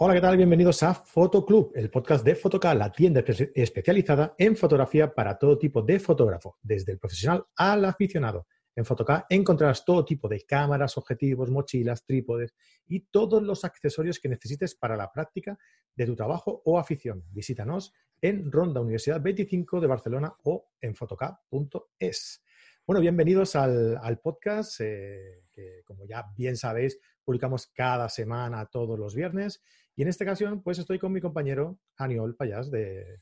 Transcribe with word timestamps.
Hola, 0.00 0.14
¿qué 0.14 0.20
tal? 0.20 0.36
Bienvenidos 0.36 0.80
a 0.84 0.94
Fotoclub, 0.94 1.72
el 1.74 1.90
podcast 1.90 2.24
de 2.24 2.36
Fotoca, 2.36 2.72
la 2.72 2.92
tienda 2.92 3.24
especializada 3.52 4.32
en 4.38 4.56
fotografía 4.56 5.12
para 5.12 5.36
todo 5.36 5.58
tipo 5.58 5.82
de 5.82 5.98
fotógrafo, 5.98 6.56
desde 6.62 6.92
el 6.92 7.00
profesional 7.00 7.44
al 7.56 7.84
aficionado. 7.84 8.46
En 8.76 8.84
Fotoca 8.84 9.26
encontrarás 9.28 9.84
todo 9.84 10.04
tipo 10.04 10.28
de 10.28 10.42
cámaras, 10.42 10.96
objetivos, 10.96 11.50
mochilas, 11.50 12.04
trípodes 12.04 12.54
y 12.86 13.08
todos 13.10 13.42
los 13.42 13.64
accesorios 13.64 14.20
que 14.20 14.28
necesites 14.28 14.76
para 14.76 14.96
la 14.96 15.10
práctica 15.10 15.58
de 15.96 16.06
tu 16.06 16.14
trabajo 16.14 16.62
o 16.64 16.78
afición. 16.78 17.24
Visítanos 17.32 17.92
en 18.20 18.52
Ronda 18.52 18.80
Universidad 18.80 19.20
25 19.20 19.80
de 19.80 19.86
Barcelona 19.88 20.32
o 20.44 20.68
en 20.80 20.94
fotoca.es. 20.94 22.44
Bueno, 22.86 23.00
bienvenidos 23.00 23.56
al, 23.56 24.20
podcast 24.22 24.80
eh, 24.80 25.42
que, 25.52 25.82
como 25.84 26.06
ya 26.06 26.24
bien 26.36 26.56
sabéis, 26.56 27.00
publicamos 27.24 27.66
cada 27.66 28.08
semana, 28.08 28.64
todos 28.64 28.98
los 28.98 29.14
viernes. 29.14 29.60
Y 29.98 30.02
en 30.02 30.08
esta 30.08 30.22
ocasión, 30.22 30.62
pues 30.62 30.78
estoy 30.78 30.96
con 30.96 31.12
mi 31.12 31.20
compañero 31.20 31.76
Aniol 31.96 32.36
Payas, 32.36 32.70
de, 32.70 33.18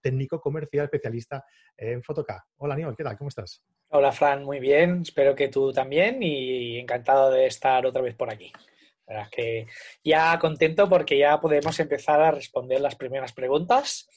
técnico 0.00 0.40
comercial 0.40 0.86
especialista 0.86 1.44
en 1.76 2.02
Fotoca. 2.02 2.44
Hola 2.56 2.74
Aniol, 2.74 2.96
¿qué 2.96 3.04
tal? 3.04 3.16
¿Cómo 3.16 3.28
estás? 3.28 3.62
Hola 3.90 4.10
Fran, 4.10 4.42
muy 4.42 4.58
bien. 4.58 5.02
Espero 5.02 5.36
que 5.36 5.46
tú 5.46 5.72
también 5.72 6.20
y 6.20 6.80
encantado 6.80 7.30
de 7.30 7.46
estar 7.46 7.86
otra 7.86 8.02
vez 8.02 8.16
por 8.16 8.28
aquí. 8.28 8.50
verdad 9.06 9.28
que 9.30 9.68
ya 10.02 10.36
contento 10.40 10.88
porque 10.88 11.16
ya 11.16 11.40
podemos 11.40 11.78
empezar 11.78 12.20
a 12.20 12.32
responder 12.32 12.80
las 12.80 12.96
primeras 12.96 13.32
preguntas, 13.32 14.08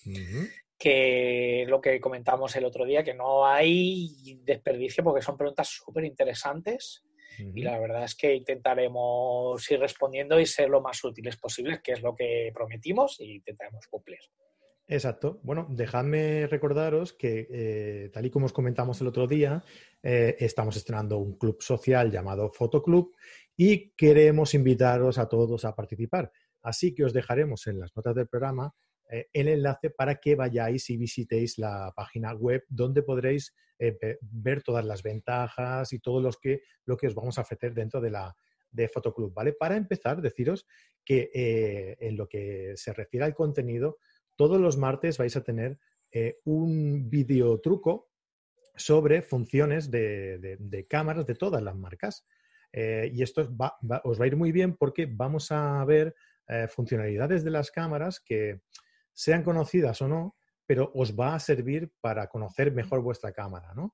que 0.79 1.65
lo 1.67 1.79
que 1.79 2.01
comentamos 2.01 2.55
el 2.55 2.65
otro 2.65 2.85
día, 2.85 3.03
que 3.03 3.13
no 3.13 3.45
hay 3.45 4.39
desperdicio 4.41 5.03
porque 5.03 5.21
son 5.21 5.37
preguntas 5.37 5.67
súper 5.67 6.05
interesantes 6.05 7.03
y 7.37 7.61
la 7.61 7.79
verdad 7.79 8.03
es 8.03 8.15
que 8.15 8.35
intentaremos 8.35 9.71
ir 9.71 9.79
respondiendo 9.79 10.39
y 10.39 10.45
ser 10.45 10.69
lo 10.69 10.81
más 10.81 11.03
útiles 11.03 11.37
posibles, 11.37 11.81
que 11.81 11.93
es 11.93 12.01
lo 12.01 12.15
que 12.15 12.51
prometimos 12.53 13.19
y 13.19 13.35
intentaremos 13.35 13.87
cumplir. 13.87 14.19
Exacto. 14.87 15.39
Bueno, 15.43 15.67
dejadme 15.69 16.47
recordaros 16.47 17.13
que, 17.13 17.47
eh, 17.51 18.09
tal 18.11 18.25
y 18.25 18.31
como 18.31 18.47
os 18.47 18.53
comentamos 18.53 18.99
el 19.01 19.07
otro 19.07 19.27
día, 19.27 19.63
eh, 20.01 20.35
estamos 20.39 20.75
estrenando 20.77 21.19
un 21.19 21.37
club 21.37 21.61
social 21.61 22.11
llamado 22.11 22.51
Fotoclub 22.51 23.13
y 23.55 23.91
queremos 23.91 24.55
invitaros 24.55 25.19
a 25.19 25.29
todos 25.29 25.63
a 25.65 25.75
participar. 25.75 26.31
Así 26.63 26.95
que 26.95 27.05
os 27.05 27.13
dejaremos 27.13 27.67
en 27.67 27.79
las 27.79 27.95
notas 27.95 28.15
del 28.15 28.27
programa 28.27 28.73
eh, 29.11 29.27
el 29.33 29.47
enlace 29.47 29.89
para 29.89 30.15
que 30.15 30.35
vayáis 30.35 30.89
y 30.91 30.97
visitéis 30.97 31.57
la 31.57 31.91
página 31.95 32.33
web 32.33 32.63
donde 32.69 33.01
podréis 33.01 33.55
eh, 33.79 33.97
ver 34.21 34.61
todas 34.61 34.85
las 34.85 35.01
ventajas 35.01 35.91
y 35.93 35.99
todo 35.99 36.29
que, 36.39 36.61
lo 36.85 36.95
que 36.95 37.07
os 37.07 37.15
vamos 37.15 37.37
a 37.37 37.41
ofrecer 37.41 37.73
dentro 37.73 38.01
de 38.01 38.11
la 38.11 38.35
de 38.71 38.87
Fotoclub, 38.87 39.33
¿vale? 39.33 39.53
Para 39.53 39.77
empezar, 39.77 40.21
deciros 40.21 40.67
que 41.03 41.31
eh, 41.33 41.97
en 41.99 42.17
lo 42.17 42.27
que 42.27 42.73
se 42.75 42.93
refiere 42.93 43.25
al 43.25 43.33
contenido, 43.33 43.97
todos 44.35 44.61
los 44.61 44.77
martes 44.77 45.17
vais 45.17 45.35
a 45.35 45.43
tener 45.43 45.79
un 46.43 47.09
video 47.09 47.59
truco 47.59 48.11
sobre 48.75 49.23
funciones 49.23 49.89
de, 49.89 50.85
cámaras 50.87 51.25
de 51.25 51.35
todas 51.35 51.63
las 51.63 51.75
marcas. 51.75 52.27
y 52.71 53.21
esto 53.23 53.41
os 53.41 54.19
va 54.19 54.23
a 54.23 54.27
ir 54.27 54.35
muy 54.35 54.51
bien 54.51 54.75
porque 54.75 55.07
vamos 55.07 55.51
a 55.51 55.83
ver 55.85 56.15
funcionalidades 56.69 57.43
de 57.43 57.51
las 57.51 57.69
cámaras 57.69 58.19
que, 58.19 58.61
sean 59.19 59.43
conocidas 59.43 60.01
o 60.01 60.07
no, 60.07 60.37
pero 60.65 60.93
os 60.95 61.13
va 61.13 61.35
a 61.35 61.39
servir 61.39 61.91
para 61.99 62.27
conocer 62.27 62.71
mejor 62.71 63.01
vuestra 63.01 63.33
cámara, 63.33 63.73
¿no? 63.75 63.93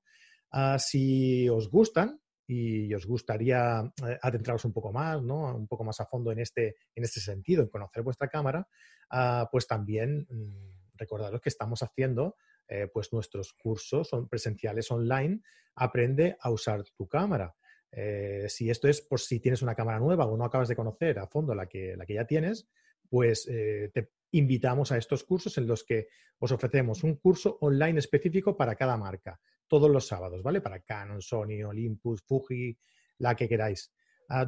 Ah, 0.52 0.78
si 0.78 1.48
os 1.48 1.68
gustan 1.68 2.20
y 2.46 2.94
os 2.94 3.06
gustaría 3.06 3.92
eh, 4.06 4.18
adentraros 4.22 4.64
un 4.66 4.72
poco 4.72 4.92
más, 4.92 5.20
¿no? 5.20 5.52
Un 5.52 5.66
poco 5.66 5.82
más 5.82 5.98
a 5.98 6.06
fondo 6.06 6.30
en 6.30 6.38
este, 6.38 6.76
en 6.94 7.02
este 7.02 7.18
sentido, 7.18 7.64
en 7.64 7.70
conocer 7.70 8.04
vuestra 8.04 8.28
cámara, 8.28 8.68
ah, 9.10 9.48
pues 9.50 9.66
también 9.66 10.28
mm, 10.30 10.94
recordaros 10.94 11.40
que 11.40 11.48
estamos 11.48 11.82
haciendo 11.82 12.36
eh, 12.68 12.86
pues 12.94 13.12
nuestros 13.12 13.52
cursos 13.52 14.08
son 14.08 14.28
presenciales 14.28 14.88
online, 14.92 15.40
aprende 15.74 16.36
a 16.40 16.52
usar 16.52 16.84
tu 16.96 17.08
cámara. 17.08 17.52
Eh, 17.90 18.46
si 18.48 18.70
esto 18.70 18.86
es 18.86 19.00
por 19.00 19.18
si 19.18 19.40
tienes 19.40 19.60
una 19.60 19.74
cámara 19.74 19.98
nueva 19.98 20.26
o 20.26 20.36
no 20.36 20.44
acabas 20.44 20.68
de 20.68 20.76
conocer 20.76 21.18
a 21.18 21.26
fondo 21.26 21.52
la 21.52 21.66
que, 21.66 21.96
la 21.96 22.06
que 22.06 22.14
ya 22.14 22.26
tienes, 22.26 22.68
pues 23.08 23.44
te 23.44 24.10
invitamos 24.32 24.92
a 24.92 24.98
estos 24.98 25.24
cursos 25.24 25.56
en 25.58 25.66
los 25.66 25.84
que 25.84 26.08
os 26.38 26.52
ofrecemos 26.52 27.04
un 27.04 27.16
curso 27.16 27.58
online 27.60 27.98
específico 27.98 28.56
para 28.56 28.74
cada 28.74 28.96
marca, 28.96 29.40
todos 29.66 29.90
los 29.90 30.06
sábados, 30.06 30.42
¿vale? 30.42 30.60
Para 30.60 30.80
Canon, 30.80 31.22
Sony, 31.22 31.62
Olympus, 31.66 32.22
Fuji, 32.22 32.76
la 33.18 33.34
que 33.34 33.48
queráis. 33.48 33.92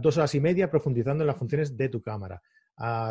dos 0.01 0.17
horas 0.17 0.35
y 0.35 0.41
media 0.41 0.71
profundizando 0.71 1.23
en 1.23 1.29
las 1.29 1.37
funciones 1.37 1.77
de 1.77 1.89
tu 1.89 2.03
cámara. 2.03 2.43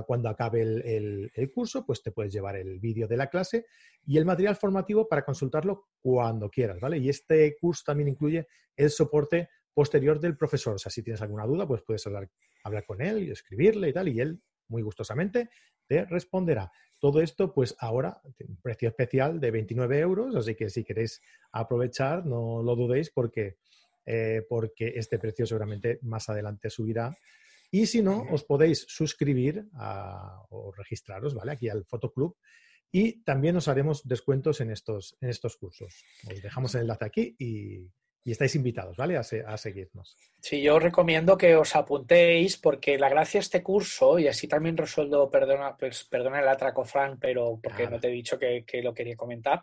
cuando 0.05 0.29
acabe 0.29 0.61
el, 0.61 1.51
curso, 1.53 1.85
pues 1.85 2.01
te 2.01 2.11
puedes 2.11 2.31
llevar 2.31 2.55
el 2.55 2.79
vídeo 2.79 3.07
de 3.07 3.17
la 3.17 3.27
clase 3.27 3.65
y 4.05 4.17
el 4.17 4.25
material 4.25 4.55
formativo 4.55 5.07
para 5.07 5.25
consultarlo 5.25 5.87
cuando 6.01 6.49
quieras, 6.49 6.79
¿vale? 6.79 6.97
Y 6.97 7.09
este 7.09 7.57
curso 7.59 7.83
también 7.85 8.09
incluye 8.09 8.47
el 8.75 8.89
soporte 8.89 9.49
posterior 9.73 10.19
del 10.19 10.37
profesor. 10.37 10.75
O 10.75 10.77
sea, 10.77 10.91
si 10.91 11.03
tienes 11.03 11.21
alguna 11.21 11.45
duda, 11.45 11.67
pues 11.67 11.81
puedes 11.83 12.05
hablar, 12.07 12.29
hablar 12.63 12.85
con 12.85 13.01
él 13.01 13.23
y 13.23 13.31
escribirle 13.31 13.89
y 13.89 13.93
tal, 13.93 14.07
y 14.07 14.19
él 14.19 14.41
muy 14.69 14.81
gustosamente 14.81 15.49
te 15.87 16.05
responderá. 16.05 16.71
Todo 16.99 17.21
esto, 17.21 17.53
pues 17.53 17.75
ahora, 17.79 18.21
un 18.39 18.57
precio 18.61 18.89
especial 18.89 19.39
de 19.39 19.51
29 19.51 19.99
euros, 19.99 20.35
así 20.35 20.55
que 20.55 20.69
si 20.69 20.83
queréis 20.83 21.21
aprovechar, 21.51 22.25
no 22.25 22.61
lo 22.63 22.75
dudéis 22.75 23.11
porque, 23.11 23.57
eh, 24.05 24.43
porque 24.49 24.93
este 24.95 25.19
precio 25.19 25.45
seguramente 25.45 25.99
más 26.01 26.27
adelante 26.29 26.69
subirá. 26.69 27.15
Y 27.69 27.85
si 27.85 28.01
no, 28.01 28.25
os 28.31 28.43
podéis 28.43 28.85
suscribir 28.87 29.67
o 30.49 30.71
registraros, 30.75 31.33
¿vale? 31.33 31.51
Aquí 31.51 31.69
al 31.69 31.85
Fotoclub. 31.85 32.37
Y 32.91 33.21
también 33.23 33.57
os 33.57 33.67
haremos 33.67 34.07
descuentos 34.07 34.61
en 34.61 34.71
estos, 34.71 35.17
en 35.19 35.29
estos 35.29 35.57
cursos. 35.57 36.03
Os 36.31 36.41
dejamos 36.41 36.73
el 36.75 36.81
enlace 36.81 37.05
aquí 37.05 37.35
y, 37.37 37.91
y 38.27 38.31
estáis 38.31 38.55
invitados, 38.55 38.97
¿vale? 38.97 39.15
A, 39.15 39.23
seguirnos. 39.23 40.17
Sí, 40.41 40.61
yo 40.61 40.75
os 40.75 40.83
recomiendo 40.83 41.37
que 41.37 41.55
os 41.55 41.73
apuntéis 41.77 42.57
porque 42.57 42.97
la 42.97 43.07
gracia 43.07 43.39
de 43.39 43.43
este 43.43 43.63
curso, 43.63 44.19
y 44.19 44.27
así 44.27 44.49
también 44.49 44.75
resuelvo, 44.75 45.31
perdona, 45.31 45.77
pues, 45.77 46.03
perdona 46.03 46.41
el 46.41 46.47
atraco, 46.49 46.83
Fran, 46.83 47.17
pero 47.21 47.57
porque 47.63 47.87
no 47.87 48.01
te 48.01 48.09
he 48.09 48.11
dicho 48.11 48.37
que, 48.37 48.65
lo 48.83 48.93
quería 48.93 49.15
comentar, 49.15 49.61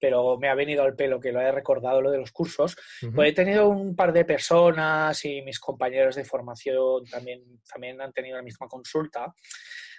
pero 0.00 0.38
me 0.38 0.48
ha 0.48 0.54
venido 0.54 0.82
al 0.82 0.96
pelo 0.96 1.20
que 1.20 1.30
lo 1.30 1.42
he 1.42 1.52
recordado 1.52 2.00
lo 2.00 2.10
de 2.10 2.16
los 2.16 2.32
cursos. 2.32 2.74
Pues 3.14 3.32
he 3.32 3.34
tenido 3.34 3.68
un 3.68 3.94
par 3.94 4.14
de 4.14 4.24
personas 4.24 5.22
y 5.26 5.42
mis 5.42 5.60
compañeros 5.60 6.16
de 6.16 6.24
formación 6.24 7.04
también, 7.04 7.60
también 7.70 8.00
han 8.00 8.14
tenido 8.14 8.38
la 8.38 8.42
misma 8.42 8.66
consulta 8.66 9.34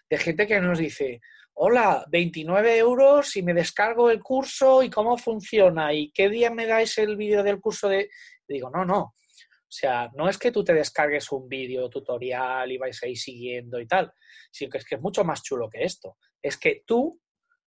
de 0.09 0.18
gente 0.18 0.47
que 0.47 0.59
nos 0.59 0.79
dice, 0.79 1.22
hola, 1.53 2.06
29 2.09 2.78
euros 2.78 3.35
y 3.35 3.44
me 3.44 3.53
descargo 3.53 4.09
el 4.09 4.22
curso 4.22 4.84
y 4.84 4.90
cómo 4.90 5.18
funciona 5.18 5.94
y 5.94 6.12
qué 6.12 6.29
día 6.29 6.51
me 6.51 6.68
dais 6.68 6.97
el 6.97 7.18
vídeo 7.18 7.44
del 7.44 7.59
curso 7.59 7.90
de... 7.90 8.09
digo, 8.47 8.69
no, 8.69 8.85
no. 8.85 9.00
O 9.00 9.69
sea, 9.69 10.09
no 10.16 10.29
es 10.29 10.38
que 10.38 10.51
tú 10.51 10.63
te 10.63 10.73
descargues 10.73 11.29
un 11.31 11.50
vídeo 11.50 11.90
tutorial 11.90 12.72
y 12.72 12.78
vais 12.78 13.03
ahí 13.03 13.16
siguiendo 13.16 13.81
y 13.81 13.88
tal, 13.88 14.13
sino 14.50 14.69
que 14.69 14.78
es 14.78 14.85
que 14.85 14.96
es 14.96 15.01
mucho 15.01 15.25
más 15.25 15.44
chulo 15.44 15.69
que 15.69 15.84
esto. 15.84 16.17
Es 16.41 16.57
que 16.57 16.84
tú, 16.85 17.19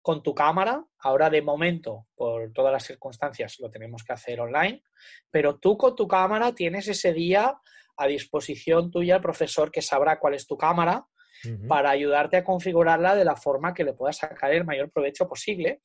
con 0.03 0.23
tu 0.23 0.35
cámara, 0.35 0.85
ahora 0.99 1.31
de 1.31 1.41
momento, 1.41 2.07
por 2.15 2.53
todas 2.53 2.73
las 2.73 2.85
circunstancias, 2.85 3.57
lo 3.61 3.71
tenemos 3.71 4.05
que 4.05 4.13
hacer 4.13 4.41
online, 4.41 4.83
pero 5.31 5.59
tú 5.59 5.79
con 5.79 5.97
tu 5.97 6.07
cámara 6.07 6.55
tienes 6.55 6.87
ese 6.89 7.15
día 7.15 7.59
a 7.97 8.07
disposición 8.07 8.91
tuya 8.91 9.17
el 9.17 9.23
profesor 9.23 9.71
que 9.71 9.81
sabrá 9.81 10.19
cuál 10.19 10.35
es 10.35 10.47
tu 10.47 10.59
cámara, 10.59 11.07
para 11.69 11.91
ayudarte 11.91 12.37
a 12.37 12.45
configurarla 12.45 13.15
de 13.15 13.25
la 13.25 13.37
forma 13.37 13.75
que 13.75 13.85
le 13.85 13.93
puedas 13.93 14.19
sacar 14.19 14.53
el 14.53 14.65
mayor 14.65 14.91
provecho 14.91 15.29
posible. 15.29 15.81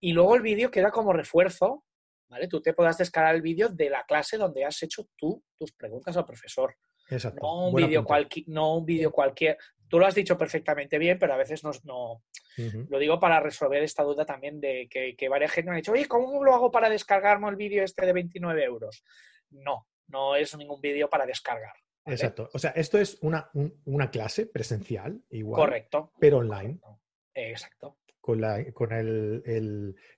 Y 0.00 0.12
luego 0.12 0.34
el 0.36 0.42
vídeo 0.42 0.70
queda 0.70 0.90
como 0.90 1.12
refuerzo, 1.12 1.84
¿vale? 2.28 2.48
Tú 2.48 2.60
te 2.60 2.72
puedas 2.72 2.98
descargar 2.98 3.34
el 3.34 3.42
vídeo 3.42 3.68
de 3.68 3.90
la 3.90 4.04
clase 4.04 4.36
donde 4.36 4.64
has 4.64 4.82
hecho 4.82 5.08
tú 5.16 5.42
tus 5.58 5.72
preguntas 5.72 6.16
al 6.16 6.24
profesor. 6.24 6.76
Exacto. 7.10 7.40
No 7.42 7.68
un 7.68 7.74
vídeo 7.74 8.04
no 8.46 8.76
un 8.76 8.84
vídeo 8.84 9.10
cualquier. 9.10 9.56
Tú 9.88 9.98
lo 9.98 10.06
has 10.06 10.14
dicho 10.14 10.36
perfectamente 10.36 10.98
bien, 10.98 11.18
pero 11.18 11.32
a 11.32 11.38
veces 11.38 11.64
no, 11.64 11.70
no 11.84 12.22
lo 12.88 12.98
digo 12.98 13.20
para 13.20 13.40
resolver 13.40 13.82
esta 13.82 14.02
duda 14.02 14.24
también 14.26 14.60
de 14.60 14.88
que, 14.90 15.14
que 15.16 15.28
varias 15.28 15.52
gente 15.52 15.70
me 15.70 15.76
ha 15.76 15.78
dicho, 15.78 15.92
oye, 15.92 16.06
¿cómo 16.06 16.42
lo 16.42 16.54
hago 16.54 16.70
para 16.70 16.90
descargarme 16.90 17.48
el 17.48 17.56
vídeo 17.56 17.84
este 17.84 18.04
de 18.04 18.12
29 18.12 18.64
euros? 18.64 19.04
No, 19.50 19.86
no 20.08 20.36
es 20.36 20.56
ningún 20.56 20.80
vídeo 20.80 21.08
para 21.08 21.24
descargar. 21.24 21.72
Exacto. 22.08 22.50
O 22.52 22.58
sea, 22.58 22.70
esto 22.70 22.98
es 22.98 23.18
una, 23.22 23.50
una 23.84 24.10
clase 24.10 24.46
presencial, 24.46 25.22
igual. 25.30 25.60
Correcto. 25.60 26.12
Pero 26.18 26.38
online. 26.38 26.80
Exacto. 27.34 27.98
Con, 28.20 28.40
la, 28.40 28.72
con 28.72 28.92
el, 28.92 29.42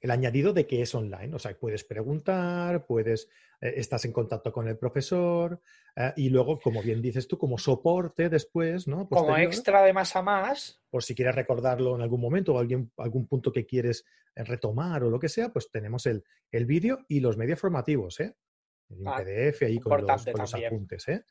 el, 0.01 0.11
añadido 0.11 0.53
de 0.53 0.67
que 0.67 0.83
es 0.83 0.95
online. 0.95 1.35
O 1.35 1.39
sea, 1.39 1.57
puedes 1.57 1.85
preguntar, 1.85 2.87
puedes, 2.87 3.29
eh, 3.61 3.75
estás 3.77 4.05
en 4.05 4.13
contacto 4.13 4.53
con 4.53 4.67
el 4.67 4.77
profesor 4.77 5.61
eh, 5.95 6.13
y 6.17 6.29
luego, 6.29 6.59
como 6.59 6.83
bien 6.83 7.01
dices 7.01 7.29
tú, 7.29 7.39
como 7.39 7.57
soporte 7.57 8.29
después, 8.29 8.89
¿no? 8.89 9.09
como 9.09 9.37
extra 9.37 9.83
de 9.83 9.93
más 9.93 10.17
a 10.17 10.23
más. 10.23 10.81
Por 10.91 11.05
si 11.05 11.15
quieres 11.15 11.37
recordarlo 11.37 11.95
en 11.95 12.03
algún 12.03 12.21
momento 12.21 12.55
o 12.55 12.59
alguien, 12.59 12.91
algún 12.97 13.29
punto 13.29 13.53
que 13.53 13.65
quieres 13.65 14.05
eh, 14.35 14.45
retomar 14.45 15.05
o 15.05 15.11
lo 15.11 15.21
que 15.21 15.29
sea, 15.29 15.53
pues 15.53 15.71
tenemos 15.71 16.07
el, 16.07 16.25
el 16.51 16.67
vídeo 16.67 17.05
y 17.09 17.21
los 17.21 17.37
medios 17.37 17.61
formativos, 17.61 18.19
¿eh? 18.21 18.35
El 18.89 19.07
ah, 19.07 19.23
PDF 19.23 19.63
ahí 19.63 19.79
con 19.79 20.05
los, 20.05 20.25
con 20.25 20.41
los, 20.41 20.55
apuntes, 20.55 21.09
¿eh? 21.09 21.25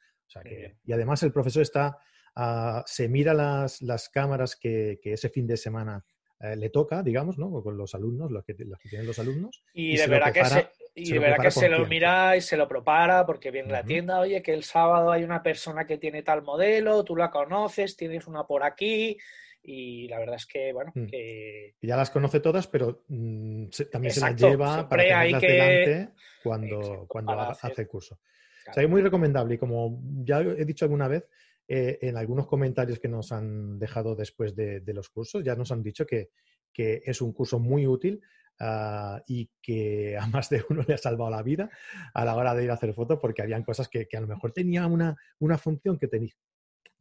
Y 0.84 0.94
además 0.94 1.24
el 1.24 1.32
profesor 1.32 1.62
está 1.62 1.98
ah, 2.36 2.84
se 2.86 3.08
mira 3.08 3.34
las, 3.34 3.82
las 3.82 4.10
cámaras 4.10 4.56
que, 4.56 5.00
que, 5.02 5.14
ese 5.14 5.30
fin 5.30 5.48
de 5.48 5.58
semana 5.58 6.06
eh, 6.40 6.56
le 6.56 6.70
toca, 6.70 7.04
digamos, 7.04 7.38
¿no? 7.38 7.52
Con 7.62 7.78
los 7.78 7.94
alumnos, 7.96 8.32
los 8.32 8.46
que, 8.46 8.56
los 8.60 8.80
que 8.80 8.90
tienen 8.90 9.08
los 9.08 9.20
alumnos. 9.20 9.64
Y, 9.74 9.98
de 9.98 10.08
verdad 10.08 10.32
que 10.32 10.46
se, 10.46 10.70
y 10.96 11.12
de 11.12 11.20
verdad 11.20 11.44
que 11.44 11.52
se 11.52 11.70
lo 11.70 11.86
mira 11.86 12.38
y 12.38 12.42
se 12.42 12.58
lo 12.58 12.68
prepara 12.68 13.26
porque 13.26 13.52
viene 13.52 13.72
la 13.72 13.84
tienda, 13.84 14.20
oye, 14.20 14.42
que 14.42 14.54
el 14.54 14.64
sábado 14.64 15.12
hay 15.12 15.24
una 15.24 15.44
persona 15.44 15.86
que 15.86 15.98
tiene 15.98 16.24
tal 16.24 16.42
modelo, 16.42 17.04
tú 17.04 17.16
la 17.16 17.30
conoces, 17.30 17.98
tienes 17.98 18.28
una 18.28 18.46
por 18.46 18.64
aquí, 18.64 19.18
y 19.62 20.08
la 20.08 20.20
verdad 20.20 20.36
es 20.36 20.46
que, 20.46 20.72
bueno, 20.74 20.92
mm. 20.96 21.06
que... 21.08 21.76
Ya 21.82 21.98
las 21.98 22.10
conoce 22.10 22.40
todas, 22.40 22.68
pero 22.68 23.04
mm, 23.08 23.66
también 23.92 24.14
se 24.14 24.22
las 24.22 24.36
lleva 24.36 24.88
para 24.88 25.04
tenerlas 25.04 25.42
delante 25.42 26.10
cuando, 26.44 27.06
cuando 27.08 27.40
hace 27.40 27.82
el 27.82 27.88
curso. 27.88 28.20
O 28.70 28.74
sea, 28.74 28.84
es 28.84 28.90
muy 28.90 29.02
recomendable 29.02 29.56
y 29.56 29.58
como 29.58 30.02
ya 30.24 30.42
he 30.42 30.66
dicho 30.66 30.86
alguna 30.86 31.08
vez, 31.08 31.28
eh, 31.68 32.00
en 32.02 32.18
algunos 32.18 32.48
comentarios 32.48 33.00
que 33.00 33.08
nos 33.08 33.32
han 33.32 33.78
dejado 33.78 34.16
después 34.16 34.56
de, 34.56 34.82
los 34.88 35.10
cursos, 35.10 35.44
ya 35.44 35.56
nos 35.56 35.72
han 35.72 35.84
dicho 35.84 36.06
que, 36.06 36.30
que 36.74 37.02
es 37.06 37.22
un 37.22 37.32
curso 37.34 37.60
muy 37.60 37.86
útil 37.86 38.22
ah, 38.60 39.22
y 39.28 39.50
que 39.62 40.18
a 40.18 40.26
más 40.28 40.50
de 40.50 40.64
uno 40.70 40.84
le 40.88 40.96
ha 40.96 40.98
salvado 40.98 41.30
la 41.30 41.44
vida 41.44 41.70
a 42.14 42.26
la 42.26 42.36
hora 42.36 42.56
de 42.56 42.64
ir 42.64 42.72
a 42.72 42.76
hacer 42.76 42.94
fotos 42.94 43.20
porque 43.22 43.42
habían 43.42 43.64
cosas 43.64 43.88
que, 43.88 44.08
que 44.08 44.18
a 44.18 44.22
lo 44.22 44.28
mejor 44.28 44.52
tenía 44.52 44.88
una, 44.88 45.16
una 45.40 45.58
función 45.58 45.98
que, 45.98 46.08
tenía 46.08 46.34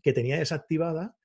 que 0.02 0.12
tenía 0.12 0.38
desactivada 0.38 1.16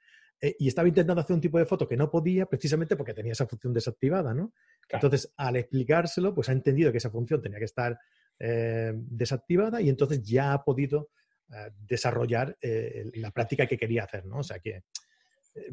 eh, 0.41 0.55
y 0.59 0.67
estaba 0.67 0.87
intentando 0.87 1.21
hacer 1.21 1.33
un 1.33 1.41
tipo 1.41 1.57
de 1.57 1.65
foto 1.65 1.87
que 1.87 1.95
no 1.95 2.09
podía 2.09 2.45
precisamente 2.45 2.95
porque 2.95 3.13
tenía 3.13 3.31
esa 3.31 3.47
función 3.47 3.73
desactivada, 3.73 4.33
¿no? 4.33 4.53
Entonces, 4.89 5.33
al 5.37 5.55
explicárselo, 5.55 6.35
pues 6.35 6.49
ha 6.49 6.51
entendido 6.51 6.91
que 6.91 6.97
esa 6.97 7.09
función 7.09 7.41
tenía 7.41 7.59
que 7.59 7.65
estar 7.65 7.97
eh, 8.45 8.91
desactivada 8.93 9.79
y 9.79 9.87
entonces 9.87 10.21
ya 10.21 10.51
ha 10.51 10.65
podido 10.65 11.11
eh, 11.49 11.71
desarrollar 11.79 12.57
la 13.13 13.31
práctica 13.31 13.65
que 13.65 13.77
quería 13.77 14.03
hacer, 14.03 14.25
¿no? 14.25 14.39
O 14.39 14.43
sea 14.43 14.59
que 14.59 14.83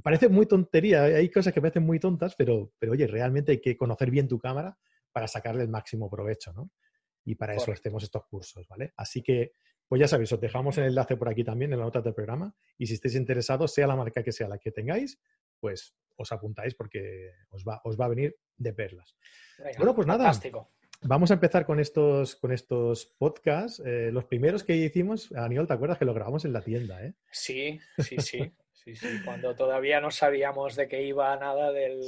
parece 0.05 0.29
muy 0.29 0.47
tontería, 0.47 1.03
hay 1.03 1.29
cosas 1.31 1.53
que 1.53 1.61
parecen 1.61 1.83
muy 1.83 1.99
tontas, 1.99 2.37
pero, 2.37 2.73
pero 2.79 2.93
oye, 2.93 3.09
realmente 3.09 3.51
hay 3.51 3.61
que 3.61 3.77
conocer 3.77 4.11
bien 4.13 4.29
tu 4.29 4.39
cámara 4.39 4.79
para 5.11 5.27
sacarle 5.27 5.63
el 5.63 5.69
máximo 5.69 6.09
provecho, 6.09 6.53
¿no? 6.53 6.71
Y 7.25 7.35
para 7.35 7.55
eso 7.57 7.73
hacemos 7.73 8.05
estos 8.05 8.25
cursos, 8.27 8.69
¿vale? 8.69 8.93
Así 8.97 9.21
que 9.21 9.53
pues 9.89 9.99
ya 9.99 10.07
sabéis, 10.07 10.31
os 10.33 10.41
dejamos 10.41 10.79
el 10.79 10.85
enlace 10.85 11.17
por 11.17 11.29
aquí 11.29 11.43
también 11.43 11.73
en 11.73 11.81
la 11.81 11.87
nota 11.87 12.01
del 12.01 12.15
programa 12.15 12.55
y 12.79 12.87
si 12.87 12.95
estáis 12.95 13.17
interesados, 13.17 13.75
sea 13.75 13.89
la 13.89 13.97
marca 13.97 14.23
que 14.23 14.31
sea 14.31 14.47
la 14.47 14.59
que 14.59 14.71
tengáis, 14.71 15.19
pues 15.59 15.97
os 16.15 16.31
apuntáis 16.31 16.77
porque 16.77 17.33
os 17.51 17.65
va, 17.65 17.81
os 17.83 17.99
va 17.99 18.05
a 18.05 18.09
venir 18.09 18.37
de 18.57 18.73
perlas. 18.73 19.17
bueno, 19.79 19.93
pues 19.93 20.07
nada. 20.07 20.31
Vamos 21.03 21.31
a 21.31 21.35
empezar 21.35 21.65
con 21.65 21.81
estos, 21.81 22.37
con 22.37 22.53
estos 22.53 23.07
podcasts. 23.19 23.83
Eh, 23.85 24.11
los 24.13 24.25
primeros 24.25 24.65
que 24.65 24.77
hicimos, 24.77 25.33
Aniol, 25.33 25.67
¿te 25.67 25.73
acuerdas 25.73 25.99
que 25.99 26.05
los 26.05 26.15
grabamos 26.15 26.45
en 26.45 26.53
la 26.53 26.63
tienda? 26.63 27.05
Eh? 27.05 27.15
Sí, 27.31 27.81
sí, 27.99 28.17
sí. 28.19 28.53
Sí, 28.73 28.97
sí, 28.97 29.09
cuando 29.27 29.55
todavía 29.55 30.01
no 30.01 30.11
sabíamos 30.11 30.75
de 30.75 30.89
qué 30.89 31.03
iba 31.03 31.37
nada 31.37 31.71
del 31.71 32.01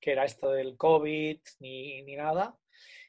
que 0.00 0.12
era 0.12 0.24
esto 0.24 0.50
del 0.52 0.74
COVID 0.78 1.38
ni, 1.60 2.02
ni 2.02 2.16
nada. 2.16 2.56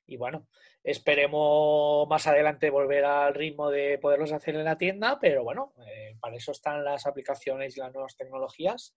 Y 0.05 0.17
bueno, 0.17 0.49
Esperemos 0.83 2.07
más 2.07 2.25
adelante 2.27 2.69
volver 2.69 3.03
al 3.03 3.33
ritmo 3.33 3.69
de 3.69 3.97
poderlos 3.97 4.31
hacer 4.31 4.55
en 4.55 4.63
la 4.63 4.77
tienda, 4.77 5.19
pero 5.19 5.43
bueno, 5.43 5.73
eh, 5.85 6.15
para 6.19 6.37
eso 6.37 6.53
están 6.53 6.85
las 6.85 7.05
aplicaciones 7.05 7.75
y 7.75 7.79
las 7.79 7.93
nuevas 7.93 8.15
tecnologías. 8.15 8.95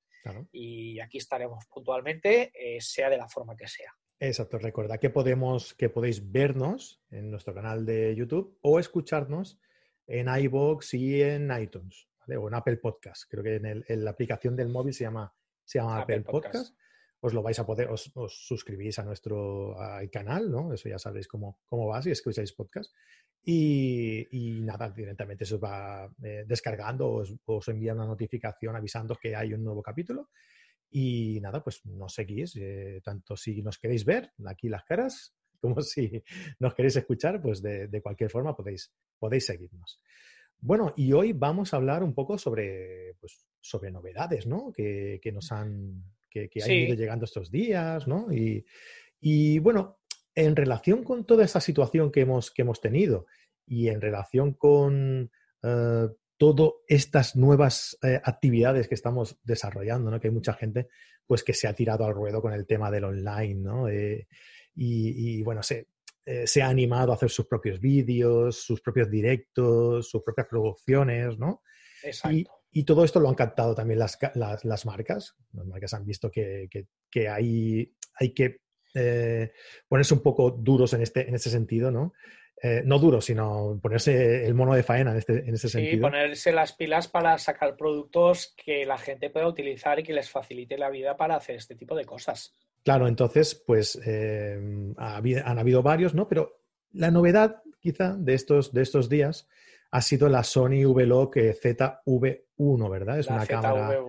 Y 0.53 1.01
aquí 1.01 1.19
estaremos 1.19 1.67
puntualmente, 1.67 2.53
eh, 2.55 2.81
sea 2.81 3.11
de 3.11 3.17
la 3.17 3.29
forma 3.29 3.57
que 3.57 3.67
sea. 3.67 3.93
Exacto, 4.25 4.57
recuerda 4.57 4.99
que, 4.99 5.11
podemos, 5.11 5.75
que 5.75 5.89
podéis 5.89 6.31
vernos 6.31 7.03
en 7.11 7.29
nuestro 7.29 7.53
canal 7.53 7.85
de 7.85 8.15
YouTube 8.15 8.57
o 8.63 8.79
escucharnos 8.79 9.59
en 10.07 10.29
iBox 10.29 10.95
y 10.95 11.21
en 11.23 11.51
iTunes, 11.61 12.09
o 12.29 12.47
en 12.47 12.55
Apple 12.55 12.77
Podcast. 12.77 13.25
Creo 13.29 13.43
que 13.43 13.57
en, 13.57 14.05
la 14.05 14.11
aplicación 14.13 14.55
del 14.55 14.69
móvil 14.69 14.95
se 14.95 15.03
llama, 15.03 15.35
se 15.65 15.81
llama 15.81 15.99
Apple, 15.99 16.21
Podcast 16.21 16.73
os 17.25 17.33
lo 17.35 17.43
vais 17.43 17.59
a 17.59 17.65
poder, 17.65 17.89
os, 17.89 18.13
suscribís 18.29 18.99
a 18.99 19.05
nuestro 19.05 19.77
canal, 20.11 20.51
¿no? 20.51 20.73
Eso 20.73 20.89
ya 20.89 20.99
sabréis 20.99 21.29
cómo, 21.29 21.61
cómo 21.67 21.87
va 21.87 22.03
si 22.03 22.11
escucháis 22.11 22.53
podcast. 22.53 22.93
Y, 23.45 24.27
y 24.31 24.61
nada, 24.61 24.91
directamente 24.91 25.45
se 25.45 25.55
os 25.55 25.63
va 25.63 26.09
eh, 26.23 26.45
descargando, 26.47 27.11
os, 27.11 27.35
os, 27.45 27.69
envía 27.69 27.95
una 27.95 28.07
notificación 28.07 28.75
avisando 28.75 29.15
que 29.15 29.37
hay 29.37 29.55
un 29.55 29.63
nuevo 29.63 29.83
capítulo. 29.83 30.31
Y 30.93 31.41
nada, 31.41 31.65
pues 31.65 31.85
nos 31.87 32.15
seguís, 32.15 32.55
eh, 32.57 33.01
tanto 33.03 33.37
si 33.37 33.63
nos 33.63 33.79
queréis 33.79 34.05
ver 34.05 34.31
aquí 34.47 34.69
las 34.69 34.85
caras, 34.85 35.35
como 35.61 35.81
si 35.81 36.23
nos 36.59 36.75
queréis 36.75 36.97
escuchar, 36.97 37.41
pues 37.41 37.63
de, 37.63 37.89
de 37.89 38.03
cualquier 38.03 38.31
forma 38.31 38.55
podéis, 38.55 38.93
podéis 39.19 39.47
seguirnos. 39.47 40.01
Bueno, 40.65 40.93
y 40.97 41.13
hoy 41.13 41.33
vamos 41.33 41.73
a 41.73 41.77
hablar 41.79 42.05
un 42.05 42.15
poco 42.15 42.39
sobre, 42.39 43.17
pues, 43.19 43.47
sobre 43.61 43.91
novedades, 43.91 44.47
¿no? 44.47 44.73
Que, 44.73 45.19
que 45.21 45.33
nos 45.33 45.51
han 45.51 46.05
que, 46.31 46.49
que 46.49 46.63
han 46.63 46.71
ido 46.71 46.95
llegando 46.95 47.25
estos 47.25 47.51
días, 47.51 48.07
¿no? 48.07 48.29
Y, 48.33 49.59
bueno, 49.59 49.99
en 50.35 50.57
relación 50.57 51.05
con 51.05 51.25
toda 51.27 51.45
esta 51.45 51.61
situación 51.61 52.11
que 52.11 52.21
hemos, 52.21 52.51
que 52.51 52.63
hemos 52.63 52.81
tenido 52.81 53.27
y 53.67 53.89
en 53.89 54.01
relación 54.01 54.55
con 54.55 55.31
uh, 55.63 56.09
todas 56.43 56.73
estas 56.89 57.37
nuevas 57.37 57.97
eh, 58.03 58.21
actividades 58.25 58.89
que 58.89 58.97
estamos 58.97 59.39
desarrollando, 59.45 60.11
¿no? 60.11 60.19
Que 60.19 60.27
hay 60.27 60.35
mucha 60.35 60.55
gente 60.55 60.89
pues 61.25 61.45
que 61.45 61.55
se 61.55 61.69
ha 61.69 61.73
tirado 61.73 62.05
al 62.05 62.15
ruedo 62.15 62.43
con 62.43 62.53
el 62.53 62.67
tema 62.67 62.91
del 62.91 63.05
online, 63.05 63.55
¿no? 63.55 63.89
Eh, 63.89 64.27
y, 64.75 65.41
bueno, 65.43 65.63
se, 65.63 65.87
se 66.25 66.63
ha 66.63 66.69
animado 66.69 67.13
a 67.13 67.15
hacer 67.15 67.31
sus 67.31 67.47
propios 67.47 67.79
vídeos, 67.79 68.57
sus 68.57 68.81
propios 68.81 69.09
directos, 69.09 70.11
sus 70.11 70.23
propias 70.25 70.49
producciones, 70.49 71.39
¿no? 71.39 71.63
Exacto. 72.03 72.51
Y 72.73 72.83
todo 72.83 73.05
esto 73.05 73.21
lo 73.21 73.29
han 73.29 73.37
captado 73.37 73.75
también 73.75 74.01
las, 74.01 74.19
marcas. 74.85 75.37
Las 75.53 75.67
marcas 75.67 75.95
han 75.95 76.05
visto 76.05 76.29
que, 76.29 76.69
hay, 77.31 77.95
hay, 78.19 78.35
que 78.35 78.63
eh, 78.95 79.53
ponerse 79.87 80.15
un 80.15 80.23
poco 80.23 80.51
duros 80.51 80.93
en 80.95 81.03
este, 81.03 81.29
en 81.29 81.37
este 81.37 81.51
sentido, 81.51 81.93
¿no? 81.93 82.15
Eh, 82.65 82.81
no 82.85 83.01
duros, 83.01 83.25
sino 83.25 83.77
ponerse 83.83 84.47
el 84.47 84.55
mono 84.55 84.73
de 84.73 84.85
faena 84.85 85.11
en 85.11 85.17
este, 85.17 85.33
en 85.41 85.53
ese 85.53 85.67
sí, 85.67 85.79
sentido. 85.79 86.03
ponerse 86.03 86.53
las 86.53 86.73
pilas 86.73 87.09
para 87.09 87.37
sacar 87.37 87.77
productos 87.77 88.55
que 88.57 88.87
la 88.87 88.99
gente 88.99 89.31
pueda 89.31 89.49
utilizar 89.49 89.99
y 89.99 90.05
que 90.05 90.13
les 90.13 90.31
facilite 90.31 90.79
la 90.79 90.89
vida 90.89 91.17
para 91.17 91.35
hacer 91.35 91.57
este 91.57 91.75
tipo 91.75 91.97
de 91.97 92.05
cosas. 92.05 92.55
Claro, 92.85 93.09
entonces, 93.09 93.57
pues 93.57 94.01
eh, 94.07 94.61
han 94.97 95.59
habido 95.59 95.83
varios, 95.83 96.15
¿no? 96.15 96.29
Pero 96.29 96.61
la 96.93 97.11
novedad, 97.11 97.63
quizá, 97.81 98.15
de 98.17 98.35
estos, 98.35 98.73
de 98.73 98.83
estos 98.83 99.09
días 99.09 99.49
ha 99.91 100.01
sido 100.01 100.29
la 100.29 100.45
Sony 100.45 100.87
V-Log 100.87 101.35
ZV1, 101.35 102.91
¿verdad? 102.91 103.19
Es 103.19 103.27
una 103.27 103.45
cámara. 103.45 104.01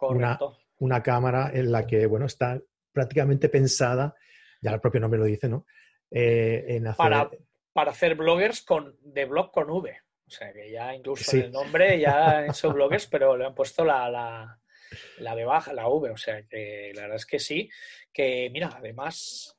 Una, 0.00 0.38
una, 0.78 1.02
cámara 1.02 1.50
en 1.52 1.72
la 1.72 1.84
que, 1.84 2.06
bueno, 2.06 2.26
está 2.26 2.60
prácticamente 2.92 3.48
pensada, 3.48 4.14
ya 4.62 4.70
el 4.70 4.80
propio 4.80 5.00
nombre 5.00 5.18
lo 5.18 5.26
dice, 5.26 5.48
¿no? 5.48 5.66
Eh, 6.08 6.64
en 6.68 6.86
hacer... 6.86 6.96
para, 6.96 7.30
para, 7.78 7.92
hacer 7.92 8.14
bloggers 8.14 8.62
con, 8.62 8.96
de 9.00 9.24
blog 9.24 9.50
con 9.50 9.70
V. 9.70 9.96
O 10.26 10.30
sea, 10.30 10.52
que 10.52 10.70
ya 10.70 10.94
incluso 10.94 11.36
en 11.36 11.44
el 11.44 11.52
nombre 11.52 11.98
ya 11.98 12.46
hecho 12.46 12.72
bloggers, 12.72 13.06
pero 13.06 13.36
le 13.36 13.46
han 13.46 13.54
puesto 13.54 13.84
la, 13.84 14.10
la, 14.10 14.58
la 15.18 15.34
B 15.34 15.44
baja, 15.44 15.72
la 15.72 15.88
V. 15.88 16.10
O 16.10 16.16
sea, 16.16 16.42
que 16.42 16.92
la 16.94 17.02
verdad 17.02 17.16
es 17.16 17.26
que 17.26 17.38
sí. 17.38 17.70
Que 18.12 18.50
mira, 18.50 18.70
además 18.76 19.56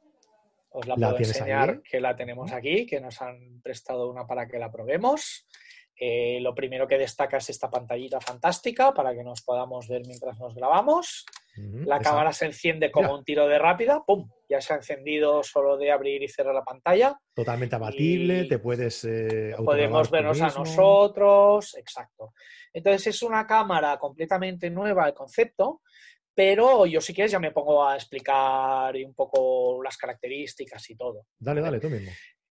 os 0.69 0.85
la, 0.87 0.95
puedo 0.95 1.17
enseñar 1.17 1.81
que 1.81 1.99
la 1.99 2.15
tenemos 2.15 2.51
aquí, 2.51 2.85
que 2.85 2.99
nos 2.99 3.21
han 3.21 3.61
prestado 3.61 4.09
una 4.09 4.27
para 4.27 4.47
que 4.47 4.59
la 4.59 4.71
probemos. 4.71 5.47
Eh, 5.95 6.39
lo 6.41 6.55
primero 6.55 6.87
que 6.87 6.97
destaca 6.97 7.37
es 7.37 7.49
esta 7.49 7.69
pantallita 7.69 8.21
fantástica 8.21 8.93
para 8.93 9.13
que 9.13 9.23
nos 9.23 9.41
podamos 9.41 9.87
ver 9.87 10.03
mientras 10.05 10.39
nos 10.39 10.55
grabamos. 10.55 11.25
la 11.57 11.99
cámara 11.99 12.31
se 12.31 12.45
enciende 12.45 12.91
como 12.91 13.13
un 13.13 13.23
tiro 13.23 13.47
de 13.47 13.59
rápida, 13.59 14.03
¡pum! 14.05 14.29
Ya 14.49 14.59
se 14.59 14.73
ha 14.73 14.77
encendido 14.77 15.43
solo 15.43 15.77
de 15.77 15.91
abrir 15.91 16.23
y 16.23 16.27
cerrar 16.27 16.55
la 16.55 16.63
pantalla. 16.63 17.15
Totalmente 17.35 17.75
abatible, 17.75 18.45
te 18.45 18.57
puedes... 18.57 19.05
Eh, 19.05 19.53
podemos 19.63 20.09
vernos 20.09 20.41
a 20.41 20.47
nosotros, 20.47 21.75
exacto. 21.77 22.33
Entonces 22.73 23.07
es 23.15 23.21
una 23.21 23.45
cámara 23.45 23.97
completamente 23.99 24.71
nueva 24.71 25.07
el 25.07 25.13
concepto, 25.13 25.81
pero 26.33 26.85
yo 26.85 26.99
si 26.99 27.13
quieres 27.13 27.31
ya 27.31 27.39
me 27.39 27.51
pongo 27.51 27.85
a 27.85 27.95
explicar 27.95 28.95
un 28.95 29.13
poco 29.13 29.83
las 29.83 29.97
características 29.97 30.89
y 30.89 30.95
todo. 30.95 31.27
Dale, 31.37 31.61
dale, 31.61 31.79
tú 31.79 31.89
mismo. 31.89 32.11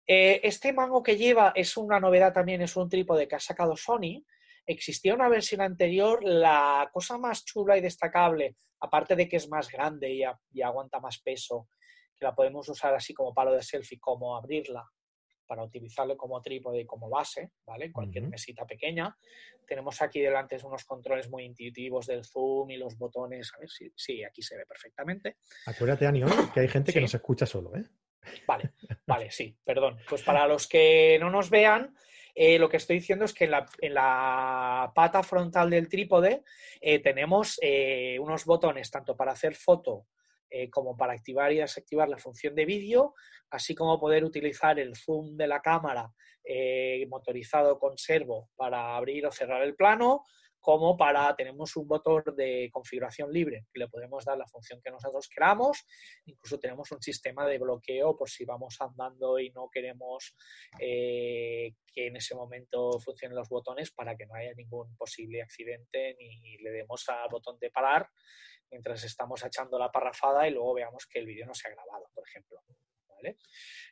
Eh, 0.06 0.40
este 0.42 0.72
mango 0.72 1.02
que 1.02 1.16
lleva 1.16 1.52
es 1.54 1.76
una 1.76 2.00
novedad 2.00 2.32
también, 2.32 2.62
es 2.62 2.76
un 2.76 2.88
trípode 2.88 3.28
que 3.28 3.36
ha 3.36 3.40
sacado 3.40 3.76
Sony. 3.76 4.24
Existía 4.66 5.14
una 5.14 5.28
versión 5.28 5.60
anterior, 5.60 6.22
la 6.22 6.88
cosa 6.92 7.18
más 7.18 7.44
chula 7.44 7.76
y 7.76 7.80
destacable, 7.80 8.56
aparte 8.80 9.16
de 9.16 9.28
que 9.28 9.36
es 9.36 9.48
más 9.48 9.68
grande 9.70 10.12
y, 10.12 10.22
y 10.52 10.62
aguanta 10.62 11.00
más 11.00 11.18
peso, 11.18 11.68
que 12.22 12.26
la 12.26 12.34
podemos 12.36 12.68
usar 12.68 12.94
así 12.94 13.12
como 13.12 13.34
palo 13.34 13.52
de 13.52 13.62
selfie, 13.62 13.98
como 13.98 14.36
abrirla 14.36 14.88
para 15.44 15.64
utilizarlo 15.64 16.16
como 16.16 16.40
trípode 16.40 16.80
y 16.80 16.86
como 16.86 17.10
base, 17.10 17.50
¿vale? 17.66 17.90
Cualquier 17.90 18.28
mesita 18.28 18.64
pequeña. 18.64 19.14
Tenemos 19.66 20.00
aquí 20.00 20.20
delante 20.20 20.56
unos 20.64 20.84
controles 20.84 21.28
muy 21.28 21.44
intuitivos 21.44 22.06
del 22.06 22.24
zoom 22.24 22.70
y 22.70 22.76
los 22.76 22.96
botones. 22.96 23.52
A 23.56 23.58
ver 23.58 23.68
si 23.68 23.92
sí, 23.96 24.22
aquí 24.22 24.40
se 24.40 24.56
ve 24.56 24.64
perfectamente. 24.64 25.38
Acuérdate, 25.66 26.06
Anión, 26.06 26.30
que 26.54 26.60
hay 26.60 26.68
gente 26.68 26.92
que 26.92 27.00
nos 27.00 27.12
escucha 27.12 27.44
solo, 27.44 27.74
¿eh? 27.76 27.84
Vale, 28.46 28.70
vale, 29.06 29.30
sí, 29.32 29.58
perdón. 29.64 29.98
Pues 30.08 30.22
para 30.22 30.46
los 30.46 30.68
que 30.68 31.18
no 31.20 31.28
nos 31.28 31.50
vean, 31.50 31.94
eh, 32.34 32.58
lo 32.58 32.68
que 32.68 32.76
estoy 32.76 32.96
diciendo 32.96 33.24
es 33.24 33.34
que 33.34 33.44
en 33.44 33.94
la, 33.94 34.92
pata 34.94 35.22
frontal 35.24 35.70
del 35.70 35.88
trípode 35.88 36.44
eh, 36.80 37.00
tenemos 37.00 37.58
eh, 37.60 38.16
unos 38.20 38.44
botones 38.44 38.90
tanto 38.90 39.16
para 39.16 39.32
hacer 39.32 39.56
foto 39.56 40.06
como 40.70 40.96
para 40.96 41.12
activar 41.12 41.52
y 41.52 41.58
desactivar 41.58 42.08
la 42.08 42.18
función 42.18 42.54
de 42.54 42.64
vídeo, 42.64 43.14
así 43.50 43.74
como 43.74 43.98
poder 43.98 44.24
utilizar 44.24 44.78
el 44.78 44.96
zoom 44.96 45.36
de 45.36 45.46
la 45.46 45.60
cámara 45.60 46.12
motorizado 47.08 47.78
con 47.78 47.96
servo 47.96 48.50
para 48.56 48.96
abrir 48.96 49.26
o 49.26 49.32
cerrar 49.32 49.62
el 49.62 49.74
plano, 49.74 50.24
como 50.62 50.96
para, 50.96 51.34
tenemos 51.36 51.76
un 51.76 51.86
botón 51.86 52.22
de 52.36 52.70
configuración 52.72 53.30
libre 53.30 53.66
que 53.72 53.80
le 53.80 53.88
podemos 53.88 54.24
dar 54.24 54.38
la 54.38 54.46
función 54.46 54.80
que 54.80 54.90
nosotros 54.90 55.28
queramos, 55.28 55.84
incluso 56.24 56.58
tenemos 56.58 56.90
un 56.92 57.02
sistema 57.02 57.46
de 57.46 57.58
bloqueo 57.58 58.16
por 58.16 58.30
si 58.30 58.44
vamos 58.44 58.80
andando 58.80 59.38
y 59.38 59.50
no 59.50 59.68
queremos 59.70 60.34
eh, 60.78 61.74
que 61.92 62.06
en 62.06 62.16
ese 62.16 62.34
momento 62.34 62.98
funcionen 63.00 63.36
los 63.36 63.48
botones 63.48 63.90
para 63.90 64.16
que 64.16 64.24
no 64.24 64.34
haya 64.34 64.54
ningún 64.54 64.96
posible 64.96 65.42
accidente 65.42 66.16
ni 66.18 66.56
le 66.58 66.70
demos 66.70 67.06
al 67.08 67.28
botón 67.28 67.58
de 67.58 67.70
parar 67.70 68.08
mientras 68.70 69.04
estamos 69.04 69.44
echando 69.44 69.78
la 69.78 69.90
parrafada 69.90 70.48
y 70.48 70.52
luego 70.52 70.74
veamos 70.74 71.06
que 71.06 71.18
el 71.18 71.26
vídeo 71.26 71.44
no 71.44 71.54
se 71.54 71.68
ha 71.68 71.72
grabado, 71.72 72.08
por 72.14 72.26
ejemplo. 72.26 72.62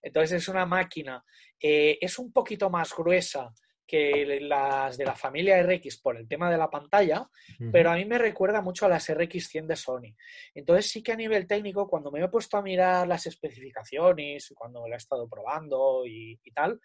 Entonces 0.02 0.42
es 0.42 0.48
una 0.48 0.66
máquina, 0.66 1.24
eh, 1.60 1.98
es 2.00 2.18
un 2.18 2.32
poquito 2.32 2.70
más 2.70 2.94
gruesa 2.94 3.52
que 3.90 4.38
las 4.42 4.96
de 4.96 5.04
la 5.04 5.16
familia 5.16 5.60
RX 5.64 6.00
por 6.00 6.16
el 6.16 6.28
tema 6.28 6.48
de 6.48 6.56
la 6.56 6.70
pantalla, 6.70 7.28
pero 7.72 7.90
a 7.90 7.96
mí 7.96 8.04
me 8.04 8.18
recuerda 8.18 8.62
mucho 8.62 8.86
a 8.86 8.88
las 8.88 9.10
RX100 9.10 9.66
de 9.66 9.74
Sony. 9.74 10.14
Entonces 10.54 10.88
sí 10.88 11.02
que 11.02 11.10
a 11.10 11.16
nivel 11.16 11.48
técnico, 11.48 11.88
cuando 11.88 12.12
me 12.12 12.22
he 12.22 12.28
puesto 12.28 12.56
a 12.56 12.62
mirar 12.62 13.08
las 13.08 13.26
especificaciones, 13.26 14.52
cuando 14.54 14.86
la 14.86 14.94
he 14.94 14.98
estado 14.98 15.28
probando 15.28 16.04
y, 16.06 16.38
tal, 16.54 16.78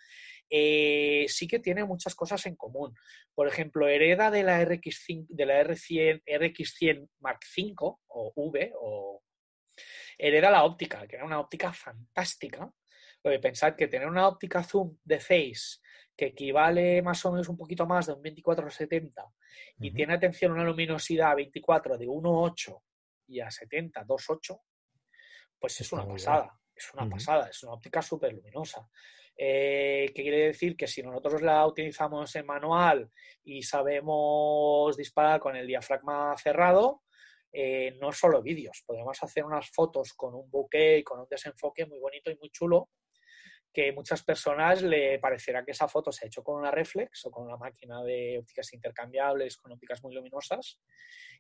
eh, 0.50 1.26
sí 1.28 1.48
que 1.48 1.60
tiene 1.60 1.86
muchas 1.86 2.16
cosas 2.16 2.44
en 2.48 2.56
común. 2.56 2.96
Por 3.36 3.48
ejemplo, 3.48 3.88
hereda 3.88 4.32
de 4.32 4.42
la 4.42 4.66
RX, 4.66 5.06
de 5.30 5.46
la 5.46 5.64
R100, 5.64 6.24
RX100 6.26 7.08
Mark 7.20 7.42
V 7.56 7.76
o 7.78 8.34
V, 8.36 8.74
o 8.82 9.22
hereda 10.18 10.50
la 10.50 10.64
óptica, 10.64 11.06
que 11.06 11.18
era 11.18 11.26
una 11.26 11.40
óptica 11.40 11.72
fantástica. 11.72 12.68
Lo 13.24 13.30
de 13.30 13.38
pensar 13.38 13.76
que 13.76 13.88
tener 13.88 14.08
una 14.08 14.28
óptica 14.28 14.64
zoom 14.64 14.98
de 15.04 15.20
6 15.20 15.84
que 16.16 16.28
equivale 16.28 17.02
más 17.02 17.24
o 17.26 17.32
menos 17.32 17.50
un 17.50 17.58
poquito 17.58 17.86
más 17.86 18.08
de 18.08 18.14
un 18.14 18.24
24-70 18.24 19.34
y 19.80 19.92
tiene 19.92 20.14
atención 20.14 20.52
a 20.52 20.56
una 20.56 20.64
luminosidad 20.64 21.32
a 21.32 21.36
24 21.36 21.98
de 21.98 22.08
1.8 22.08 22.82
y 23.28 23.40
a 23.40 23.52
70 23.52 24.06
2.8, 24.06 24.62
pues 25.60 25.82
es 25.82 25.92
una 25.92 26.08
pasada, 26.08 26.58
es 26.74 26.94
una 26.94 27.10
pasada, 27.10 27.50
es 27.50 27.64
una 27.64 27.74
óptica 27.74 28.02
súper 28.02 28.34
luminosa. 28.34 28.88
Eh, 29.38 30.12
¿Qué 30.16 30.22
quiere 30.22 30.48
decir? 30.48 30.78
Que 30.78 30.88
si 30.88 31.04
nosotros 31.04 31.42
la 31.42 31.66
utilizamos 31.68 32.34
en 32.36 32.46
manual 32.46 33.12
y 33.44 33.64
sabemos 33.64 34.96
disparar 34.96 35.40
con 35.40 35.56
el 35.56 35.68
diafragma 35.68 36.36
cerrado, 36.38 37.04
eh, 37.52 37.98
no 38.00 38.12
solo 38.12 38.42
vídeos, 38.42 38.84
podemos 38.86 39.22
hacer 39.24 39.44
unas 39.44 39.70
fotos 39.70 40.14
con 40.14 40.36
un 40.36 40.50
bokeh 40.50 41.00
y 41.00 41.04
con 41.04 41.20
un 41.20 41.28
desenfoque 41.30 41.86
muy 41.86 42.00
bonito 42.00 42.30
y 42.30 42.38
muy 42.38 42.50
chulo 42.50 42.90
que 43.76 43.92
muchas 43.92 44.24
personas 44.24 44.82
le 44.82 45.20
parecerá 45.20 45.66
que 45.66 45.72
esa 45.72 45.90
foto 45.90 46.10
se 46.10 46.24
ha 46.24 46.28
hecho 46.28 46.42
con 46.42 46.56
una 46.56 46.72
reflex 46.72 47.26
o 47.26 47.32
con 47.32 47.46
una 47.46 47.58
máquina 47.58 48.02
de 48.04 48.40
ópticas 48.40 48.74
intercambiables 48.74 49.58
con 49.58 49.74
ópticas 49.74 50.02
muy 50.02 50.16
luminosas 50.16 50.80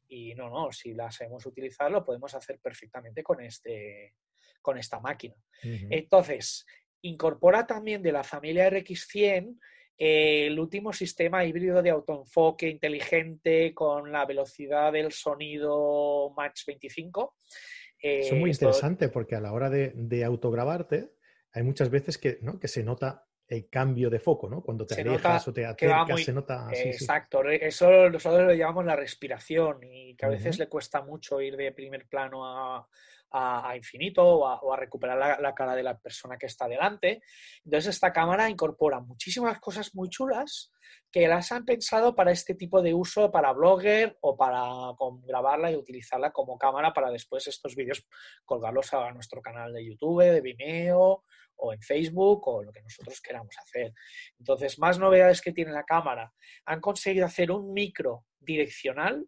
y 0.09 0.35
no, 0.35 0.49
no, 0.49 0.69
si 0.73 0.93
la 0.93 1.09
sabemos 1.09 1.45
utilizar 1.45 1.89
lo 1.89 2.03
podemos 2.03 2.35
hacer 2.35 2.59
perfectamente 2.59 3.23
con, 3.23 3.39
este, 3.39 4.15
con 4.61 4.77
esta 4.77 4.99
máquina. 4.99 5.35
Entonces, 5.63 6.65
incorpora 7.01 7.65
también 7.65 8.03
de 8.03 8.11
la 8.11 8.23
familia 8.23 8.69
RX100 8.69 9.57
el 9.97 10.59
último 10.59 10.91
sistema 10.91 11.45
híbrido 11.45 11.81
de 11.81 11.89
autoenfoque 11.89 12.67
inteligente 12.67 13.73
con 13.73 14.11
la 14.11 14.25
velocidad 14.25 14.91
del 14.91 15.13
sonido 15.13 16.33
Max 16.35 16.65
25. 16.67 17.37
es 17.99 18.33
muy 18.33 18.49
eh, 18.49 18.53
interesante 18.53 19.07
porque 19.07 19.35
a 19.35 19.39
la 19.39 19.53
hora 19.53 19.69
de, 19.69 19.93
de 19.95 20.25
autograbarte, 20.25 21.14
hay 21.55 21.63
muchas 21.63 21.89
veces 21.89 22.17
que, 22.17 22.37
¿no? 22.41 22.59
que 22.59 22.67
se 22.67 22.83
nota 22.83 23.25
el 23.47 23.69
cambio 23.69 24.09
de 24.09 24.19
foco, 24.19 24.49
¿no? 24.49 24.61
Cuando 24.61 24.85
te 24.85 24.99
alejas 24.99 25.47
o 25.47 25.53
te 25.53 25.65
acercas, 25.65 26.23
se 26.23 26.33
nota 26.33 26.67
así. 26.67 26.89
Exacto, 26.89 27.43
eso 27.49 28.09
nosotros 28.09 28.47
lo 28.47 28.53
llamamos 28.53 28.85
la 28.85 28.95
respiración 28.95 29.83
y 29.83 30.15
que 30.15 30.25
a 30.25 30.29
veces 30.29 30.59
le 30.59 30.67
cuesta 30.67 31.01
mucho 31.01 31.39
ir 31.39 31.55
de 31.55 31.71
primer 31.71 32.07
plano 32.07 32.45
a, 32.45 32.87
a, 33.31 33.75
infinito 33.75 34.23
o 34.25 34.73
a, 34.73 34.77
recuperar 34.77 35.39
la, 35.39 35.53
cara 35.53 35.75
de 35.75 35.83
la 35.83 35.97
persona 35.97 36.37
que 36.37 36.47
está 36.47 36.67
delante. 36.67 37.21
Entonces 37.63 37.95
esta 37.95 38.11
cámara 38.11 38.49
incorpora 38.49 38.99
muchísimas 38.99 39.59
cosas 39.59 39.93
muy 39.93 40.09
chulas 40.09 40.71
que 41.11 41.27
las 41.27 41.51
han 41.51 41.65
pensado 41.65 42.15
para 42.15 42.31
este 42.31 42.55
tipo 42.55 42.81
de 42.81 42.93
uso, 42.93 43.31
para 43.31 43.53
blogger 43.53 44.17
o 44.21 44.35
para 44.35 44.63
grabarla 45.25 45.71
y 45.71 45.75
utilizarla 45.75 46.31
como 46.31 46.57
cámara 46.57 46.93
para 46.93 47.11
después 47.11 47.47
estos 47.47 47.75
vídeos 47.75 48.05
colgarlos 48.43 48.93
a 48.93 49.11
nuestro 49.11 49.41
canal 49.41 49.73
de 49.73 49.85
YouTube, 49.85 50.23
de 50.23 50.41
Vimeo 50.41 51.23
o 51.57 51.73
en 51.73 51.81
Facebook 51.81 52.47
o 52.47 52.63
lo 52.63 52.71
que 52.71 52.81
nosotros 52.81 53.21
queramos 53.21 53.55
hacer. 53.57 53.93
Entonces, 54.39 54.79
más 54.79 54.99
novedades 54.99 55.41
que 55.41 55.51
tiene 55.51 55.71
la 55.71 55.83
cámara. 55.83 56.33
Han 56.65 56.81
conseguido 56.81 57.25
hacer 57.25 57.51
un 57.51 57.73
micro 57.73 58.25
direccional 58.39 59.27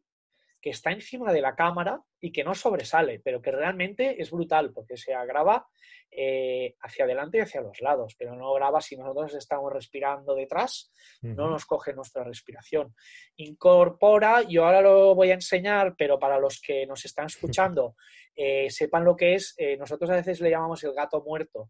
que 0.62 0.72
está 0.72 0.92
encima 0.92 1.32
de 1.32 1.42
la 1.42 1.56
cámara 1.56 2.02
y 2.20 2.32
que 2.32 2.44
no 2.44 2.56
sobresale, 2.56 3.20
pero 3.20 3.42
que 3.42 3.52
realmente 3.52 4.22
es 4.22 4.32
brutal 4.32 4.74
porque 4.74 4.98
se 4.98 5.12
graba 5.12 5.68
eh, 6.12 6.76
hacia 6.82 7.06
adelante 7.06 7.38
y 7.38 7.42
hacia 7.42 7.62
los 7.62 7.80
lados, 7.82 8.16
pero 8.18 8.36
no 8.36 8.52
graba 8.54 8.82
si 8.82 8.98
nosotros 8.98 9.36
estamos 9.36 9.72
respirando 9.72 10.34
detrás, 10.34 10.92
no 11.22 11.50
nos 11.50 11.66
coge 11.66 11.94
nuestra 11.94 12.24
respiración. 12.24 12.96
Incorpora, 13.36 14.42
yo 14.42 14.66
ahora 14.66 14.82
lo 14.82 15.14
voy 15.14 15.32
a 15.32 15.36
enseñar, 15.36 15.96
pero 15.98 16.18
para 16.18 16.40
los 16.40 16.60
que 16.60 16.88
nos 16.88 17.06
están 17.06 17.28
escuchando, 17.28 17.96
eh, 18.36 18.70
sepan 18.70 19.04
lo 19.04 19.16
que 19.16 19.36
es, 19.36 19.54
eh, 19.58 19.78
nosotros 19.78 20.10
a 20.10 20.16
veces 20.16 20.42
le 20.42 20.50
llamamos 20.50 20.84
el 20.84 20.94
gato 20.94 21.22
muerto, 21.22 21.70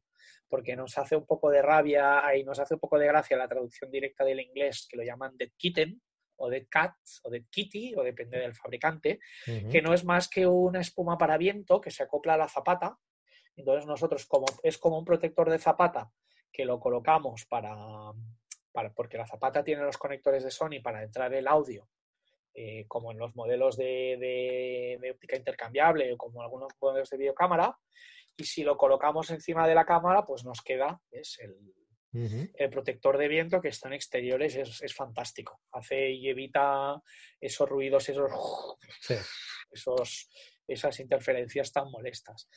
porque 0.49 0.75
nos 0.75 0.97
hace 0.97 1.15
un 1.15 1.25
poco 1.25 1.49
de 1.49 1.61
rabia 1.61 2.23
y 2.35 2.43
nos 2.43 2.59
hace 2.59 2.75
un 2.75 2.79
poco 2.79 2.97
de 2.97 3.07
gracia 3.07 3.37
la 3.37 3.47
traducción 3.47 3.91
directa 3.91 4.23
del 4.23 4.39
inglés, 4.39 4.87
que 4.89 4.97
lo 4.97 5.03
llaman 5.03 5.37
dead 5.37 5.49
kitten, 5.57 6.01
o 6.37 6.49
de 6.49 6.67
Cat 6.67 6.95
o 7.23 7.29
de 7.29 7.45
Kitty, 7.45 7.95
o 7.95 8.03
depende 8.03 8.39
del 8.39 8.53
fabricante, 8.53 9.19
que 9.45 9.81
no 9.81 9.93
es 9.93 10.03
más 10.03 10.29
que 10.29 10.47
una 10.47 10.79
espuma 10.79 11.17
para 11.17 11.37
viento 11.37 11.81
que 11.81 11.91
se 11.91 12.03
acopla 12.03 12.35
a 12.35 12.37
la 12.37 12.47
zapata. 12.47 12.97
Entonces 13.55 13.87
nosotros, 13.87 14.25
como 14.25 14.45
es 14.63 14.77
como 14.77 14.99
un 14.99 15.05
protector 15.05 15.49
de 15.49 15.57
zapata 15.57 16.11
que 16.51 16.65
lo 16.65 16.79
colocamos 16.79 17.45
para, 17.45 17.75
para 18.71 18.93
porque 18.93 19.17
la 19.17 19.27
zapata 19.27 19.63
tiene 19.63 19.81
los 19.81 19.97
conectores 19.97 20.43
de 20.43 20.51
Sony 20.51 20.79
para 20.81 21.03
entrar 21.03 21.33
el 21.33 21.47
audio, 21.47 21.89
eh, 22.53 22.85
como 22.87 23.11
en 23.11 23.17
los 23.17 23.35
modelos 23.35 23.77
de, 23.77 24.97
de, 24.99 25.11
óptica 25.11 25.35
intercambiable 25.35 26.13
o 26.13 26.17
como 26.17 26.41
algunos 26.41 26.73
modelos 26.81 27.09
de 27.09 27.17
videocámara, 27.17 27.77
y 28.37 28.43
si 28.43 28.63
lo 28.63 28.77
colocamos 28.77 29.29
encima 29.31 29.67
de 29.67 29.75
la 29.75 29.85
cámara, 29.85 30.25
pues 30.25 30.45
nos 30.45 30.61
queda 30.61 31.01
es 31.11 31.39
el, 31.39 31.57
el 32.53 32.69
protector 32.69 33.17
de 33.17 33.27
viento 33.27 33.59
que 33.59 33.69
está 33.69 33.87
en 33.87 33.95
exteriores 33.95 34.55
es, 34.55 34.93
fantástico. 34.95 35.61
Hace 35.71 36.11
y 36.11 36.29
evita 36.29 37.01
esos 37.41 37.67
ruidos, 37.67 38.09
esos, 38.09 38.77
esos 39.71 40.29
esas 40.67 40.99
interferencias 40.99 41.71
tan 41.71 41.89
molestas. 41.89 42.49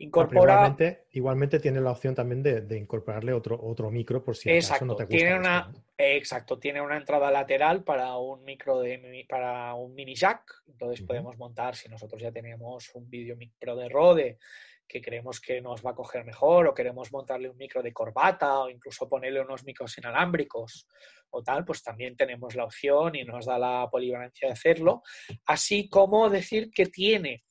Incorpora... 0.00 0.76
Igualmente, 1.10 1.58
tiene 1.58 1.80
la 1.80 1.90
opción 1.90 2.14
también 2.14 2.42
de, 2.42 2.78
incorporarle 2.78 3.32
otro, 3.32 3.58
otro 3.60 3.90
micro 3.90 4.22
por 4.22 4.36
si 4.36 4.48
exacto, 4.50 4.84
no 4.84 4.94
te 4.94 5.04
gusta. 5.04 5.16
Tiene 5.16 5.36
una, 5.36 5.72
exacto, 5.96 6.58
tiene 6.58 6.80
una 6.80 6.96
entrada 6.96 7.32
lateral 7.32 7.82
para 7.82 8.16
un 8.16 8.44
micro 8.44 8.78
de 8.78 9.26
para 9.28 9.74
un 9.74 9.94
mini 9.94 10.14
jack. 10.14 10.62
Entonces 10.68 11.04
podemos 11.04 11.36
montar, 11.36 11.74
si 11.74 11.88
nosotros 11.88 12.22
ya 12.22 12.30
tenemos 12.30 12.94
un 12.94 13.10
vídeo 13.10 13.36
micro 13.36 13.74
de 13.74 13.88
Rode 13.88 14.38
que 14.88 15.02
creemos 15.02 15.40
que 15.40 15.60
nos 15.60 15.84
va 15.84 15.90
a 15.90 15.94
coger 15.94 16.24
mejor 16.24 16.66
o 16.66 16.74
queremos 16.74 17.12
montarle 17.12 17.50
un 17.50 17.56
micro 17.56 17.82
de 17.82 17.92
corbata 17.92 18.60
o 18.60 18.70
incluso 18.70 19.08
ponerle 19.08 19.42
unos 19.42 19.64
micros 19.64 19.96
inalámbricos 19.98 20.88
o 21.30 21.42
tal, 21.42 21.64
pues 21.64 21.82
también 21.82 22.16
tenemos 22.16 22.54
la 22.54 22.64
opción 22.64 23.14
y 23.14 23.24
nos 23.24 23.44
da 23.44 23.58
la 23.58 23.88
polivalencia 23.90 24.48
de 24.48 24.54
hacerlo. 24.54 25.02
Así 25.44 25.88
como 25.90 26.30
decir 26.30 26.70
que 26.70 26.86
tiene 26.86 27.44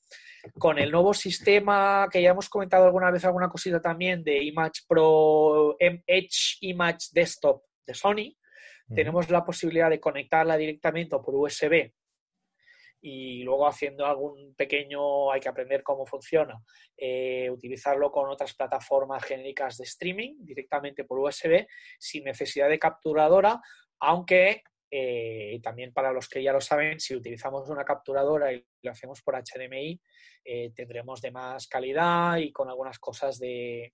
con 0.58 0.80
el 0.80 0.92
nuevo 0.92 1.14
sistema 1.14 2.08
que 2.12 2.22
ya 2.22 2.32
hemos 2.32 2.50
comentado 2.50 2.86
alguna 2.86 3.12
vez, 3.12 3.24
alguna 3.26 3.50
cosita 3.50 3.80
también 3.82 4.24
de 4.24 4.44
Image 4.44 4.82
Pro 4.88 5.76
Edge 5.80 6.58
Image 6.62 7.10
Desktop 7.12 7.64
de 7.86 7.94
Sony, 7.94 8.36
tenemos 8.96 9.30
la 9.30 9.44
posibilidad 9.44 9.90
de 9.90 10.00
conectarla 10.00 10.56
directamente 10.56 11.18
por 11.20 11.36
USB 11.36 11.92
y 13.02 13.44
luego 13.44 13.68
haciendo 13.68 14.06
algún 14.06 14.56
pequeño, 14.56 15.32
hay 15.32 15.40
que 15.40 15.50
aprender 15.50 15.84
cómo 15.84 16.06
funciona, 16.06 16.60
eh, 16.98 17.50
utilizarlo 17.50 18.12
con 18.12 18.30
otras 18.30 18.54
plataformas 18.54 19.24
genéricas 19.24 19.78
de 19.78 19.84
streaming 19.84 20.36
directamente 20.40 21.04
por 21.04 21.20
USB 21.20 21.68
sin 22.00 22.24
necesidad 22.24 22.70
de 22.70 22.80
capturadora, 22.80 23.62
aunque 24.00 24.64
eh, 24.90 25.60
también 25.62 25.92
para 25.92 26.14
los 26.14 26.30
que 26.30 26.42
ya 26.42 26.54
lo 26.54 26.62
saben, 26.62 27.00
si 27.00 27.16
utilizamos 27.16 27.70
una 27.70 27.84
capturadora 27.84 28.54
y 28.54 28.66
lo 28.82 28.92
hacemos 28.92 29.22
por 29.22 29.36
HDMI, 29.36 30.00
eh, 30.46 30.72
tendremos 30.74 31.22
de 31.22 31.32
más 31.32 31.68
calidad 31.68 32.38
y 32.38 32.52
con 32.52 32.70
algunas 32.70 32.98
cosas 33.00 33.38
de, 33.38 33.94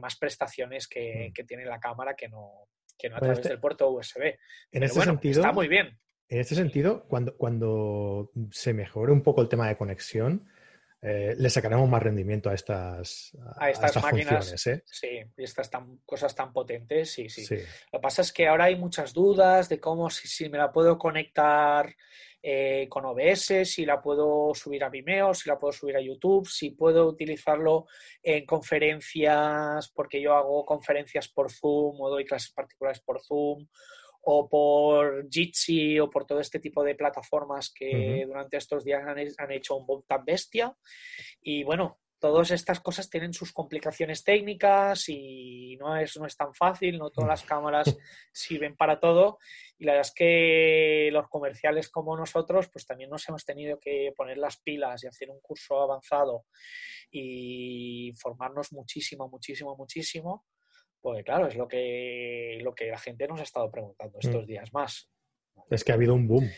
más 0.00 0.16
prestaciones 0.16 0.86
que, 0.86 1.30
mm. 1.30 1.32
que, 1.32 1.44
tiene 1.44 1.64
la 1.64 1.80
cámara 1.80 2.14
que 2.14 2.28
no, 2.28 2.68
que 2.96 3.08
no 3.08 3.16
a 3.16 3.18
través 3.18 3.38
este 3.38 3.48
del 3.48 3.60
puerto 3.60 3.90
USB. 3.90 4.38
En 4.70 4.82
este 4.84 5.00
sentido, 5.00 5.40
está 5.40 5.52
muy 5.52 5.66
bien. 5.66 5.98
En 6.30 6.38
este 6.38 6.54
sentido, 6.54 7.04
cuando, 7.08 7.36
cuando 7.36 8.30
se 8.52 8.72
mejore 8.72 9.10
un 9.10 9.22
poco 9.22 9.42
el 9.42 9.48
tema 9.48 9.66
de 9.68 9.76
conexión, 9.76 10.48
eh, 11.02 11.34
le 11.36 11.50
sacaremos 11.50 11.88
más 11.88 12.02
rendimiento 12.02 12.50
a 12.50 12.54
estas, 12.54 13.36
a 13.58 13.68
estas, 13.68 14.00
máquinas. 14.00 14.66
¿eh? 14.68 14.82
Sí, 14.86 15.08
y 15.36 15.42
estas 15.42 15.68
tan, 15.68 15.98
cosas 16.06 16.32
tan 16.34 16.52
potentes, 16.52 17.10
sí, 17.10 17.28
sí, 17.28 17.56
Lo 17.92 17.98
que 17.98 18.02
pasa 18.02 18.22
es 18.22 18.32
que 18.32 18.46
ahora 18.46 18.66
hay 18.66 18.76
muchas 18.76 19.12
dudas 19.12 19.68
de 19.68 19.80
cómo, 19.80 20.08
si, 20.08 20.28
si 20.28 20.48
me 20.48 20.58
la 20.58 20.70
puedo 20.70 20.98
conectar 20.98 21.96
eh, 22.42 22.86
con 22.88 23.04
OBS, 23.06 23.68
si 23.68 23.84
la 23.84 24.00
puedo 24.00 24.54
subir 24.54 24.84
a 24.84 24.88
Vimeo, 24.88 25.34
si 25.34 25.48
la 25.48 25.58
puedo 25.58 25.72
subir 25.72 25.96
a 25.96 26.00
YouTube, 26.00 26.46
si 26.46 26.70
puedo 26.70 27.08
utilizarlo 27.08 27.86
en 28.22 28.46
conferencias, 28.46 29.90
porque 29.90 30.22
yo 30.22 30.34
hago 30.34 30.64
conferencias 30.64 31.28
por 31.28 31.50
Zoom 31.50 32.00
o 32.00 32.08
doy 32.08 32.24
clases 32.24 32.52
particulares 32.52 33.00
por 33.00 33.20
Zoom 33.20 33.66
o 34.22 34.48
por 34.48 35.28
Jitsi 35.30 35.98
o 35.98 36.10
por 36.10 36.26
todo 36.26 36.40
este 36.40 36.58
tipo 36.58 36.82
de 36.82 36.94
plataformas 36.94 37.72
que 37.74 38.24
durante 38.26 38.56
estos 38.56 38.84
días 38.84 39.02
han, 39.06 39.52
hecho 39.52 39.76
un 39.76 39.86
boom 39.86 40.04
tan 40.06 40.24
bestia. 40.24 40.74
Y 41.40 41.64
bueno, 41.64 42.00
todas 42.18 42.50
estas 42.50 42.80
cosas 42.80 43.08
tienen 43.08 43.32
sus 43.32 43.52
complicaciones 43.52 44.22
técnicas 44.22 45.08
y 45.08 45.76
no 45.78 45.96
es, 45.96 46.16
no 46.18 46.26
es 46.26 46.36
tan 46.36 46.52
fácil, 46.54 46.98
no 46.98 47.10
todas 47.10 47.28
las 47.28 47.42
cámaras 47.42 47.86
sirven 48.32 48.76
para 48.76 49.00
todo. 49.00 49.38
Y 49.78 49.84
la 49.84 49.92
verdad 49.92 50.08
es 50.08 50.14
que 50.14 51.08
los 51.12 51.28
comerciales 51.28 51.88
como 51.88 52.16
nosotros, 52.16 52.68
pues 52.68 52.84
también 52.84 53.08
nos 53.08 53.26
hemos 53.28 53.44
tenido 53.44 53.78
que 53.78 54.12
poner 54.14 54.36
las 54.36 54.60
pilas 54.60 55.02
y 55.02 55.06
hacer 55.06 55.30
un 55.30 55.40
curso 55.40 55.80
avanzado 55.80 56.44
y 57.10 58.12
formarnos 58.20 58.72
muchísimo, 58.72 59.28
muchísimo, 59.28 59.74
muchísimo 59.76 60.44
pues 61.00 61.24
claro, 61.24 61.46
es 61.46 61.56
lo 61.56 61.66
que, 61.66 62.58
lo 62.62 62.74
que 62.74 62.90
la 62.90 62.98
gente 62.98 63.26
nos 63.26 63.40
ha 63.40 63.44
estado 63.44 63.70
preguntando 63.70 64.18
mm. 64.18 64.26
estos 64.26 64.46
días 64.46 64.72
más. 64.72 65.10
Es 65.70 65.84
que 65.84 65.92
ha 65.92 65.94
habido 65.94 66.14
un 66.14 66.26
boom. 66.26 66.48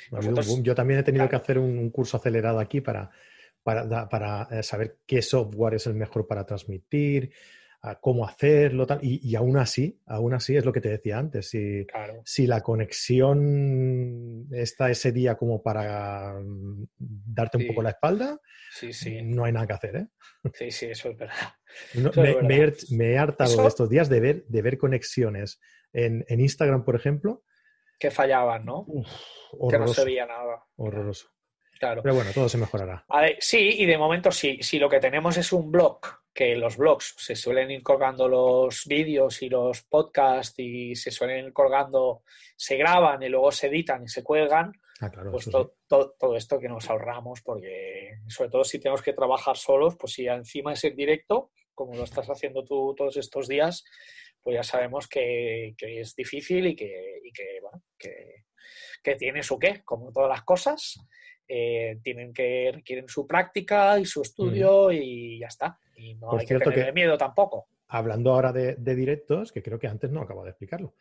Yo 0.62 0.75
también 0.75 1.00
he 1.00 1.02
tenido 1.02 1.28
que 1.28 1.37
hacer 1.37 1.58
un, 1.58 1.90
curso 1.90 2.16
acelerado 2.16 2.58
aquí 2.58 2.80
para, 2.80 3.11
para, 3.62 4.08
para, 4.08 4.49
eh, 4.50 4.62
saber 4.62 4.99
qué 5.06 5.20
software 5.20 5.75
es 5.75 5.87
el 5.87 5.94
mejor 5.94 6.26
para 6.26 6.46
transmitir, 6.46 7.32
cómo 8.00 8.24
hacerlo, 8.24 8.86
tal. 8.86 9.00
Y, 9.02 9.34
aún 9.34 9.56
así, 9.56 10.00
aún 10.06 10.34
así 10.34 10.56
es 10.56 10.64
lo 10.64 10.72
que 10.72 10.80
te 10.80 10.90
decía 10.90 11.18
antes. 11.18 11.48
Si, 11.48 11.84
si 12.24 12.46
la 12.46 12.60
conexión 12.60 14.46
está 14.52 14.88
ese 14.90 15.10
día 15.10 15.34
como 15.34 15.62
para 15.62 16.34
mm, 16.40 16.86
darte 16.98 17.58
un 17.58 17.66
poco 17.66 17.82
la 17.82 17.90
espalda, 17.90 18.38
no 19.24 19.44
hay 19.44 19.52
nada 19.52 19.66
que 19.66 19.72
hacer, 19.72 19.96
¿eh? 19.96 20.06
Sí, 20.54 20.70
sí, 20.70 20.86
eso 20.86 21.10
es 21.10 21.16
verdad. 21.16 21.54
me, 22.90 23.12
he 23.12 23.18
hartado 23.18 23.66
estos 23.66 23.88
días 23.88 24.08
de 24.08 24.20
ver, 24.20 24.44
de 24.46 24.62
ver 24.62 24.78
conexiones 24.78 25.60
en, 25.92 26.24
Instagram, 26.28 26.84
por 26.84 26.94
ejemplo. 26.94 27.42
Que 27.98 28.12
fallaban, 28.12 28.64
¿no? 28.64 28.86
que 29.68 29.78
no 29.78 29.88
se 29.88 30.04
veía 30.04 30.26
nada. 30.26 30.64
Horroroso. 30.76 31.28
Claro. 31.80 32.00
Pero 32.00 32.14
bueno, 32.14 32.30
todo 32.32 32.48
se 32.48 32.58
mejorará. 32.58 33.04
sí, 33.40 33.74
y 33.78 33.86
de 33.86 33.98
momento 33.98 34.30
sí. 34.30 34.58
Si 34.62 34.78
lo 34.78 34.88
que 34.88 35.00
tenemos 35.00 35.36
es 35.36 35.52
un 35.52 35.72
blog, 35.72 35.98
que 36.34 36.56
los 36.56 36.76
blogs 36.76 37.14
se 37.18 37.36
suelen 37.36 37.70
ir 37.70 37.82
colgando 37.82 38.28
los 38.28 38.84
vídeos 38.86 39.42
y 39.42 39.48
los 39.48 39.82
podcasts 39.82 40.58
y 40.58 40.94
se 40.94 41.10
suelen 41.10 41.46
ir 41.46 41.52
colgando, 41.52 42.22
se 42.57 42.76
graban 42.76 43.22
y 43.22 43.28
luego 43.28 43.52
se 43.52 43.66
editan 43.66 44.04
y 44.04 44.09
se 44.09 44.24
cuelgan, 44.24 44.72
Ah, 45.02 45.11
pues 45.33 45.50
todo 45.50 46.37
esto 46.37 46.61
que 46.61 46.68
nos 46.68 46.88
ahorramos, 46.88 47.40
porque 47.42 48.18
sobre 48.28 48.50
todo 48.50 48.62
si 48.62 48.78
tenemos 48.78 49.02
que 49.02 49.12
trabajar 49.12 49.57
solos, 49.57 49.96
pues 49.98 50.12
si 50.12 50.28
encima 50.28 50.74
es 50.74 50.85
en 50.85 50.94
directo, 50.94 51.50
como 51.74 51.96
lo 51.96 52.04
estás 52.04 52.28
haciendo 52.28 52.64
tú 52.64 52.94
todos 52.96 53.16
estos 53.16 53.48
días, 53.48 53.83
pues 54.40 54.54
ya 54.54 54.62
sabemos 54.62 55.09
que, 55.09 55.74
es 55.76 56.14
difícil 56.14 56.68
y 56.68 56.76
que, 56.76 57.20
bueno, 57.61 57.83
que, 57.98 59.16
tiene 59.16 59.42
su 59.42 59.59
qué, 59.59 59.83
como 59.85 60.12
todas 60.12 60.28
las 60.28 60.42
cosas. 60.42 61.00
Eh, 61.54 62.00
tienen 62.02 62.32
que 62.32 62.70
requieren 62.72 63.10
su 63.10 63.26
práctica 63.26 64.00
y 64.00 64.06
su 64.06 64.22
estudio 64.22 64.90
y 64.90 65.38
ya 65.38 65.48
está. 65.48 65.78
Y 65.94 66.14
no 66.14 66.38
hay 66.38 66.46
que 66.46 66.58
tener 66.58 66.94
miedo 66.94 67.18
tampoco. 67.18 67.66
Hablando 67.88 68.32
ahora 68.32 68.54
de, 68.54 68.74
directos, 68.94 69.52
que 69.52 69.62
creo 69.62 69.78
que 69.78 69.86
antes 69.86 70.10
no 70.10 70.22
acabo 70.22 70.44
de 70.44 70.48
explicarlo. 70.48 70.94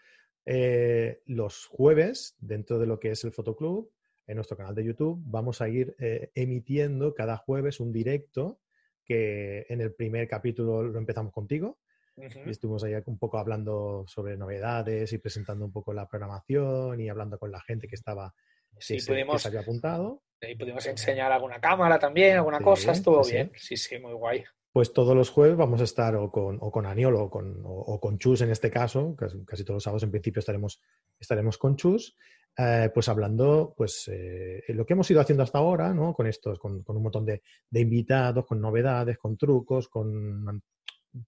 Eh, 0.45 1.21
los 1.27 1.67
jueves, 1.67 2.35
dentro 2.41 2.79
de 2.79 2.85
lo 2.85 2.99
que 2.99 3.11
es 3.11 3.23
el 3.23 3.31
Fotoclub, 3.31 3.93
en 4.27 4.35
nuestro 4.35 4.57
canal 4.57 4.75
de 4.75 4.83
YouTube, 4.83 5.21
vamos 5.23 5.61
a 5.61 5.69
ir 5.69 5.95
eh, 5.99 6.31
emitiendo 6.35 7.13
cada 7.13 7.37
jueves 7.37 7.79
un 7.79 7.93
directo 7.93 8.59
que 9.05 9.65
en 9.69 9.79
el 9.79 9.93
primer 9.93 10.27
capítulo 10.27 10.83
lo 10.83 10.99
empezamos 10.99 11.31
contigo. 11.31 11.79
Y 12.17 12.49
estuvimos 12.49 12.83
ahí 12.83 12.93
un 13.05 13.17
poco 13.17 13.37
hablando 13.37 14.03
sobre 14.05 14.35
novedades 14.35 15.13
y 15.13 15.17
presentando 15.17 15.63
un 15.63 15.71
poco 15.71 15.93
la 15.93 16.09
programación 16.09 16.99
y 16.99 17.07
hablando 17.07 17.39
con 17.39 17.53
la 17.53 17.61
gente 17.61 17.87
que 17.87 17.95
estaba 17.95 18.35
sí, 18.79 18.97
pudimos, 19.07 19.41
se 19.41 19.47
había 19.47 19.61
apuntado. 19.61 20.21
Y 20.41 20.55
pudimos 20.55 20.85
enseñar 20.87 21.31
alguna 21.31 21.59
cámara 21.59 21.99
también, 21.99 22.37
alguna 22.37 22.59
cosa, 22.59 22.91
estuvo 22.91 23.23
bien. 23.23 23.51
Sí, 23.55 23.77
sí, 23.77 23.99
muy 23.99 24.13
guay. 24.13 24.43
Pues 24.73 24.93
todos 24.93 25.15
los 25.15 25.29
jueves 25.29 25.57
vamos 25.57 25.81
a 25.81 25.83
estar 25.83 26.15
o 26.15 26.31
con, 26.31 26.57
o 26.61 26.71
con 26.71 26.85
Aniol 26.85 27.15
o 27.15 27.29
con, 27.29 27.61
o, 27.63 27.99
con, 27.99 28.17
Chus 28.17 28.41
en 28.41 28.51
este 28.51 28.71
caso, 28.71 29.15
casi, 29.17 29.43
casi, 29.45 29.63
todos 29.63 29.75
los 29.75 29.83
sábados 29.83 30.03
en 30.03 30.11
principio 30.11 30.39
estaremos, 30.39 30.81
estaremos 31.19 31.57
con 31.57 31.75
Chus, 31.75 32.15
eh, 32.57 32.89
pues 32.93 33.09
hablando 33.09 33.73
pues 33.75 34.09
eh, 34.11 34.63
lo 34.69 34.85
que 34.85 34.93
hemos 34.93 35.11
ido 35.11 35.19
haciendo 35.19 35.43
hasta 35.43 35.59
ahora, 35.59 35.93
¿no? 35.93 36.13
Con 36.13 36.25
estos, 36.25 36.57
con, 36.57 36.83
un 36.85 37.03
montón 37.03 37.25
de, 37.25 37.41
invitados, 37.73 38.45
con 38.45 38.61
novedades, 38.61 39.17
con 39.17 39.37
trucos, 39.37 39.89
con 39.89 40.63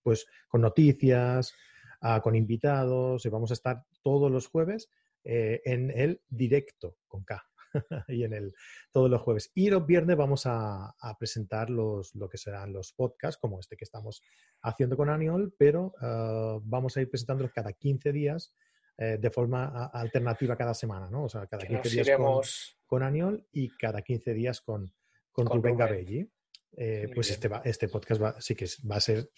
pues 0.01 0.25
con 0.47 0.61
noticias, 0.61 1.53
ah, 2.01 2.21
con 2.21 2.35
invitados, 2.35 3.25
y 3.25 3.29
vamos 3.29 3.51
a 3.51 3.55
estar 3.55 3.83
todos 4.01 4.31
los 4.31 4.47
jueves 4.47 4.89
eh, 5.25 5.61
en 5.65 5.91
el 5.91 6.21
directo 6.29 6.95
con 7.07 7.23
K. 7.23 7.43
y 8.07 8.23
en 8.23 8.33
el 8.33 8.53
todos 8.91 9.09
los 9.09 9.21
jueves. 9.21 9.51
Y 9.55 9.69
los 9.69 9.85
viernes 9.85 10.17
vamos 10.17 10.43
a, 10.45 10.93
presentar 11.19 11.69
los, 11.69 12.15
lo 12.15 12.29
que 12.29 12.37
serán 12.37 12.73
los 12.73 12.93
podcasts, 12.93 13.39
como 13.39 13.59
este 13.59 13.75
que 13.75 13.85
estamos 13.85 14.21
haciendo 14.61 14.97
con 14.97 15.09
Aniol, 15.09 15.53
pero 15.57 15.93
uh, 16.01 16.61
vamos 16.63 16.97
a 16.97 17.01
ir 17.01 17.09
presentándolos 17.09 17.51
cada 17.53 17.73
15 17.73 18.11
días 18.11 18.53
eh, 18.97 19.17
de 19.19 19.29
forma 19.31 19.87
alternativa 19.87 20.55
cada 20.55 20.73
semana, 20.73 21.09
¿no? 21.09 21.23
O 21.23 21.29
sea, 21.29 21.47
cada 21.47 21.65
15 21.65 21.89
días 21.89 22.17
con, 22.85 23.01
Aniol 23.01 23.47
y 23.51 23.69
cada 23.69 24.03
15 24.03 24.33
días 24.33 24.61
con, 24.61 24.93
con, 25.31 25.47
Rubén 25.47 25.75
Gabelli. 25.77 26.29
Eh, 26.75 27.09
pues 27.13 27.31
este, 27.31 27.49
este 27.65 27.87
podcast 27.87 28.21
va, 28.21 28.41
sí 28.41 28.55
que 28.55 28.65
va 28.89 28.97
a 28.97 28.99
ser 28.99 29.29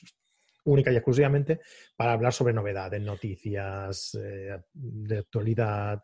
única 0.65 0.91
y 0.91 0.95
exclusivamente 0.95 1.61
para 1.95 2.13
hablar 2.13 2.33
sobre 2.33 2.53
novedades, 2.53 3.01
noticias, 3.01 4.17
eh, 4.21 4.57
de 4.73 5.17
actualidad, 5.19 6.03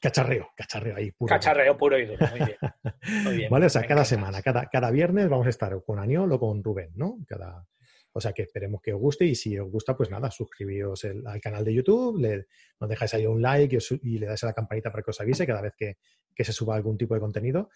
Cacharreo, 0.00 0.48
cacharreo 0.56 0.96
ahí 0.96 1.10
puro. 1.10 1.28
Cacharreo 1.28 1.76
puro 1.76 1.98
y 1.98 2.06
duro, 2.06 2.26
muy 2.30 2.40
bien. 2.40 3.50
vale, 3.50 3.66
o 3.66 3.68
sea, 3.68 3.86
cada 3.86 4.04
semana, 4.04 4.40
cada, 4.40 4.66
cada 4.66 4.90
viernes 4.90 5.28
vamos 5.28 5.46
a 5.46 5.50
estar 5.50 5.82
con 5.84 5.98
Aniol 5.98 6.32
o 6.32 6.40
con 6.40 6.64
Rubén, 6.64 6.92
¿no? 6.94 7.18
Cada, 7.26 7.66
o 8.16 8.20
sea 8.20 8.32
que 8.32 8.42
esperemos 8.42 8.80
que 8.80 8.92
os 8.92 9.00
guste 9.00 9.24
y 9.26 9.34
si 9.34 9.58
os 9.58 9.68
gusta, 9.68 9.96
pues 9.96 10.08
nada, 10.08 10.30
suscribíos 10.30 11.04
al 11.04 11.40
canal 11.40 11.64
de 11.64 11.74
YouTube, 11.74 12.20
le, 12.20 12.46
nos 12.80 12.88
dejáis 12.88 13.12
ahí 13.14 13.26
un 13.26 13.42
like 13.42 13.76
y, 14.02 14.18
le 14.18 14.26
dais 14.26 14.42
a 14.44 14.46
la 14.46 14.52
campanita 14.52 14.90
para 14.90 15.02
que 15.02 15.10
os 15.10 15.20
avise 15.20 15.44
cada 15.46 15.60
vez 15.60 15.74
que, 15.76 15.96
se 16.44 16.52
suba 16.52 16.76
algún 16.76 16.96
tipo 16.96 17.14
de 17.14 17.20
contenido. 17.20 17.70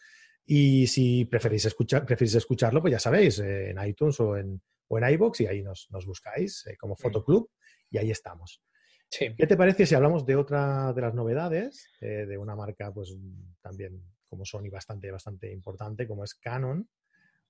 Y 0.46 0.86
si 0.86 1.24
preferís, 1.24 1.64
escuchar, 1.64 2.06
preferís 2.06 2.36
escucharlo, 2.36 2.80
pues 2.80 2.92
ya 2.92 3.00
sabéis, 3.00 3.40
en 3.40 3.84
iTunes 3.84 4.20
o 4.20 4.36
en, 4.36 4.62
o 4.86 4.98
en 4.98 5.10
iBox 5.12 5.40
y 5.40 5.46
ahí 5.46 5.62
nos, 5.62 5.88
buscáis 6.06 6.66
eh, 6.68 6.76
como 6.76 6.94
mm. 6.94 6.98
Fotoclub 6.98 7.50
y 7.90 7.98
ahí 7.98 8.12
estamos. 8.12 8.62
¿Qué 9.10 9.46
te 9.46 9.56
parece 9.56 9.86
si 9.86 9.94
hablamos 9.94 10.26
de 10.26 10.36
otra 10.36 10.92
de 10.92 11.00
las 11.00 11.14
novedades, 11.14 11.88
eh, 12.00 12.26
de 12.26 12.36
una 12.38 12.54
marca 12.54 12.92
pues 12.92 13.16
también 13.62 14.02
como 14.28 14.44
Sony 14.44 14.68
bastante, 14.70 15.10
bastante 15.10 15.50
importante, 15.50 16.06
como 16.06 16.24
es 16.24 16.34
Canon, 16.34 16.88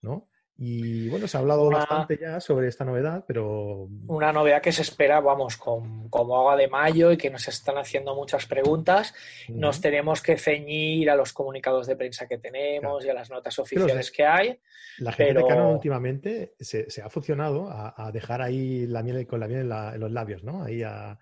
¿no? 0.02 0.28
Y 0.60 1.08
bueno, 1.08 1.28
se 1.28 1.36
ha 1.36 1.40
hablado 1.40 1.70
bastante 1.70 2.18
ya 2.20 2.40
sobre 2.40 2.66
esta 2.66 2.84
novedad, 2.84 3.22
pero... 3.24 3.88
Una 4.08 4.32
novedad 4.32 4.60
que 4.60 4.72
se 4.72 4.82
espera, 4.82 5.20
vamos, 5.20 5.56
con, 5.56 6.08
como 6.08 6.36
agua 6.36 6.56
de 6.56 6.66
mayo 6.66 7.12
y 7.12 7.16
que 7.16 7.30
nos 7.30 7.46
están 7.46 7.78
haciendo 7.78 8.16
muchas 8.16 8.46
preguntas. 8.46 9.14
Nos 9.48 9.80
tenemos 9.80 10.20
que 10.20 10.36
ceñir 10.36 11.10
a 11.10 11.14
los 11.14 11.32
comunicados 11.32 11.86
de 11.86 11.94
prensa 11.94 12.26
que 12.26 12.38
tenemos 12.38 13.04
y 13.04 13.08
a 13.08 13.14
las 13.14 13.30
notas 13.30 13.56
oficiales 13.60 14.10
que 14.10 14.26
hay. 14.26 14.58
La 14.98 15.12
gente 15.12 15.34
de 15.34 15.46
Canon 15.46 15.74
últimamente 15.74 16.54
se, 16.58 16.88
ha 17.04 17.08
funcionado 17.08 17.68
a, 17.70 18.10
dejar 18.12 18.42
ahí 18.42 18.84
la 18.88 19.04
miel 19.04 19.28
con 19.28 19.38
la 19.38 19.46
miel 19.46 19.60
en, 19.60 20.00
los 20.00 20.10
labios, 20.10 20.42
¿no? 20.42 20.64
Ahí 20.64 20.82
a, 20.82 21.16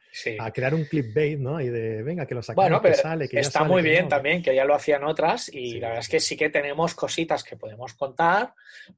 crear 0.54 0.74
un 0.74 0.86
clipbait, 0.86 1.38
¿no? 1.38 1.58
Ahí 1.58 1.68
de, 1.68 2.02
venga, 2.02 2.24
que 2.24 2.34
lo 2.34 2.42
sacamos, 2.42 2.70
bueno, 2.70 2.80
pero 2.80 2.94
que 2.94 3.00
sale, 3.02 3.28
que 3.28 3.38
Está 3.38 3.64
muy 3.64 3.82
bien 3.82 4.08
también, 4.08 4.42
que 4.42 4.54
ya 4.54 4.64
lo 4.64 4.74
hacían 4.74 5.04
otras 5.04 5.52
y 5.52 5.78
la 5.78 5.88
verdad 5.88 6.02
es 6.04 6.08
que 6.08 6.20
sí 6.20 6.38
que 6.38 6.48
tenemos 6.48 6.94
cositas 6.94 7.44
que 7.44 7.56
podemos 7.56 7.92
contar, 7.92 8.54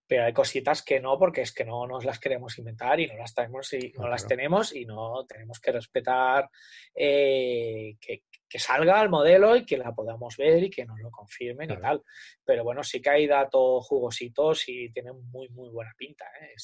pero 0.07 0.28
hay 0.29 0.35
cositas 0.35 0.83
que 0.83 1.01
no, 1.01 1.19
porque 1.19 1.41
es 1.41 1.53
que 1.53 1.65
no 1.65 1.87
nos 1.87 2.05
las 2.05 2.19
queremos 2.19 2.59
inventar 2.59 3.01
y 3.01 3.07
no 3.07 3.17
las 3.17 3.35
tenemos 3.35 3.73
y, 3.73 3.93
no 3.97 4.09
las 4.09 4.27
tenemos 4.27 4.75
y 4.75 4.85
no 4.85 5.25
tenemos 5.27 5.59
que 5.59 5.73
respetar 5.73 6.51
eh, 6.95 7.97
que, 7.99 8.23
salga 8.59 9.01
el 9.01 9.09
modelo 9.09 9.57
y 9.57 9.65
que 9.65 9.79
la 9.79 9.95
podamos 9.95 10.37
ver 10.37 10.65
y 10.65 10.71
que 10.71 10.85
nos 10.85 10.99
lo 11.01 11.11
confirmen 11.11 11.71
y 11.71 11.81
tal. 11.81 12.03
Pero 12.45 12.63
bueno, 12.63 12.83
sí 12.83 13.01
que 13.01 13.09
hay 13.09 13.27
datos 13.27 13.87
jugositos 13.87 14.69
y 14.69 14.91
tienen 14.93 15.15
muy, 15.31 15.49
muy 15.49 15.71
buena 15.71 15.93
pinta. 15.97 16.27
¿eh? 16.43 16.55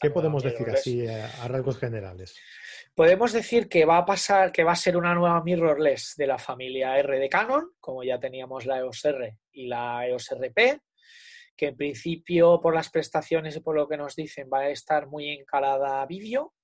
¿Qué 0.00 0.10
podemos 0.10 0.42
decir 0.42 0.68
así 0.70 1.06
a 1.06 1.46
rasgos 1.46 1.78
generales? 1.78 2.36
Podemos 2.96 3.32
decir 3.32 3.68
que 3.68 3.84
va 3.84 3.98
a 3.98 4.04
pasar, 4.04 4.50
que 4.50 4.64
va 4.64 4.72
a 4.72 4.76
ser 4.76 4.96
una 4.96 5.14
nueva 5.14 5.40
mirrorless 5.44 6.14
de 6.16 6.26
la 6.26 6.38
familia 6.38 6.98
R 6.98 7.16
de 7.18 7.28
Canon, 7.28 7.74
como 7.78 8.02
ya 8.02 8.18
teníamos 8.18 8.66
la 8.66 8.78
EOS 8.78 9.04
R 9.04 9.38
y 9.52 9.68
la 9.68 10.04
EOS 10.04 10.30
RP 10.32 10.80
que 11.56 11.66
en 11.68 11.76
principio 11.76 12.60
por 12.60 12.74
las 12.74 12.90
prestaciones 12.90 13.56
y 13.56 13.60
por 13.60 13.76
lo 13.76 13.88
que 13.88 13.96
nos 13.96 14.16
dicen 14.16 14.48
va 14.52 14.60
a 14.60 14.70
estar 14.70 15.06
muy 15.06 15.30
encarada 15.30 16.02
a 16.02 16.06
vídeo. 16.06 16.54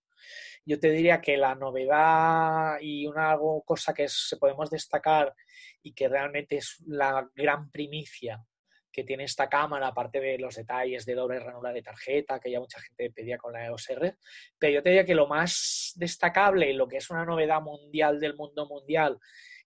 Yo 0.64 0.79
te 0.79 0.90
diría 0.90 1.20
que 1.20 1.37
la 1.37 1.55
novedad 1.55 2.79
y 2.81 3.07
una 3.07 3.37
cosa 3.64 3.94
que 3.94 4.09
se 4.09 4.37
podemos 4.37 4.70
destacar 4.70 5.35
y 5.83 5.94
que 5.94 6.09
realmente 6.09 6.57
es 6.57 6.83
la 6.87 7.29
gran 7.35 7.70
primicia 7.70 8.44
que 8.92 9.05
tiene 9.05 9.24
esta 9.24 9.48
cámara, 9.48 9.88
aparte 9.88 10.20
de 10.20 10.38
los 10.38 10.57
detalles 10.57 11.07
de 11.07 11.14
doble 11.14 11.38
ranura 11.38 11.72
de 11.72 11.83
tarjeta, 11.83 12.40
que 12.40 12.50
ya 12.50 12.59
mucha 12.59 12.81
gente 12.81 13.11
pedía 13.11 13.38
con 13.38 13.53
la 13.53 13.64
EOS 13.66 13.90
R, 13.90 14.16
pero 14.59 14.72
yo 14.72 14.83
te 14.83 14.90
diría 14.90 15.05
que 15.05 15.14
lo 15.14 15.29
más 15.29 15.92
destacable 15.94 16.74
lo 16.74 16.88
que 16.88 16.96
es 16.96 17.09
una 17.09 17.24
novedad 17.24 17.62
mundial 17.62 18.18
del 18.18 18.35
mundo 18.35 18.66
mundial 18.66 19.18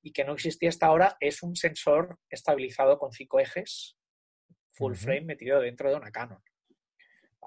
y 0.02 0.12
que 0.12 0.24
no 0.24 0.34
existía 0.34 0.68
hasta 0.68 0.86
ahora 0.86 1.16
es 1.20 1.42
un 1.42 1.56
sensor 1.56 2.18
estabilizado 2.28 2.98
con 2.98 3.12
cinco 3.12 3.40
ejes 3.40 3.96
full 4.74 4.94
frame 4.94 5.22
metido 5.22 5.60
dentro 5.60 5.88
de 5.88 5.96
una 5.96 6.10
Canon. 6.10 6.42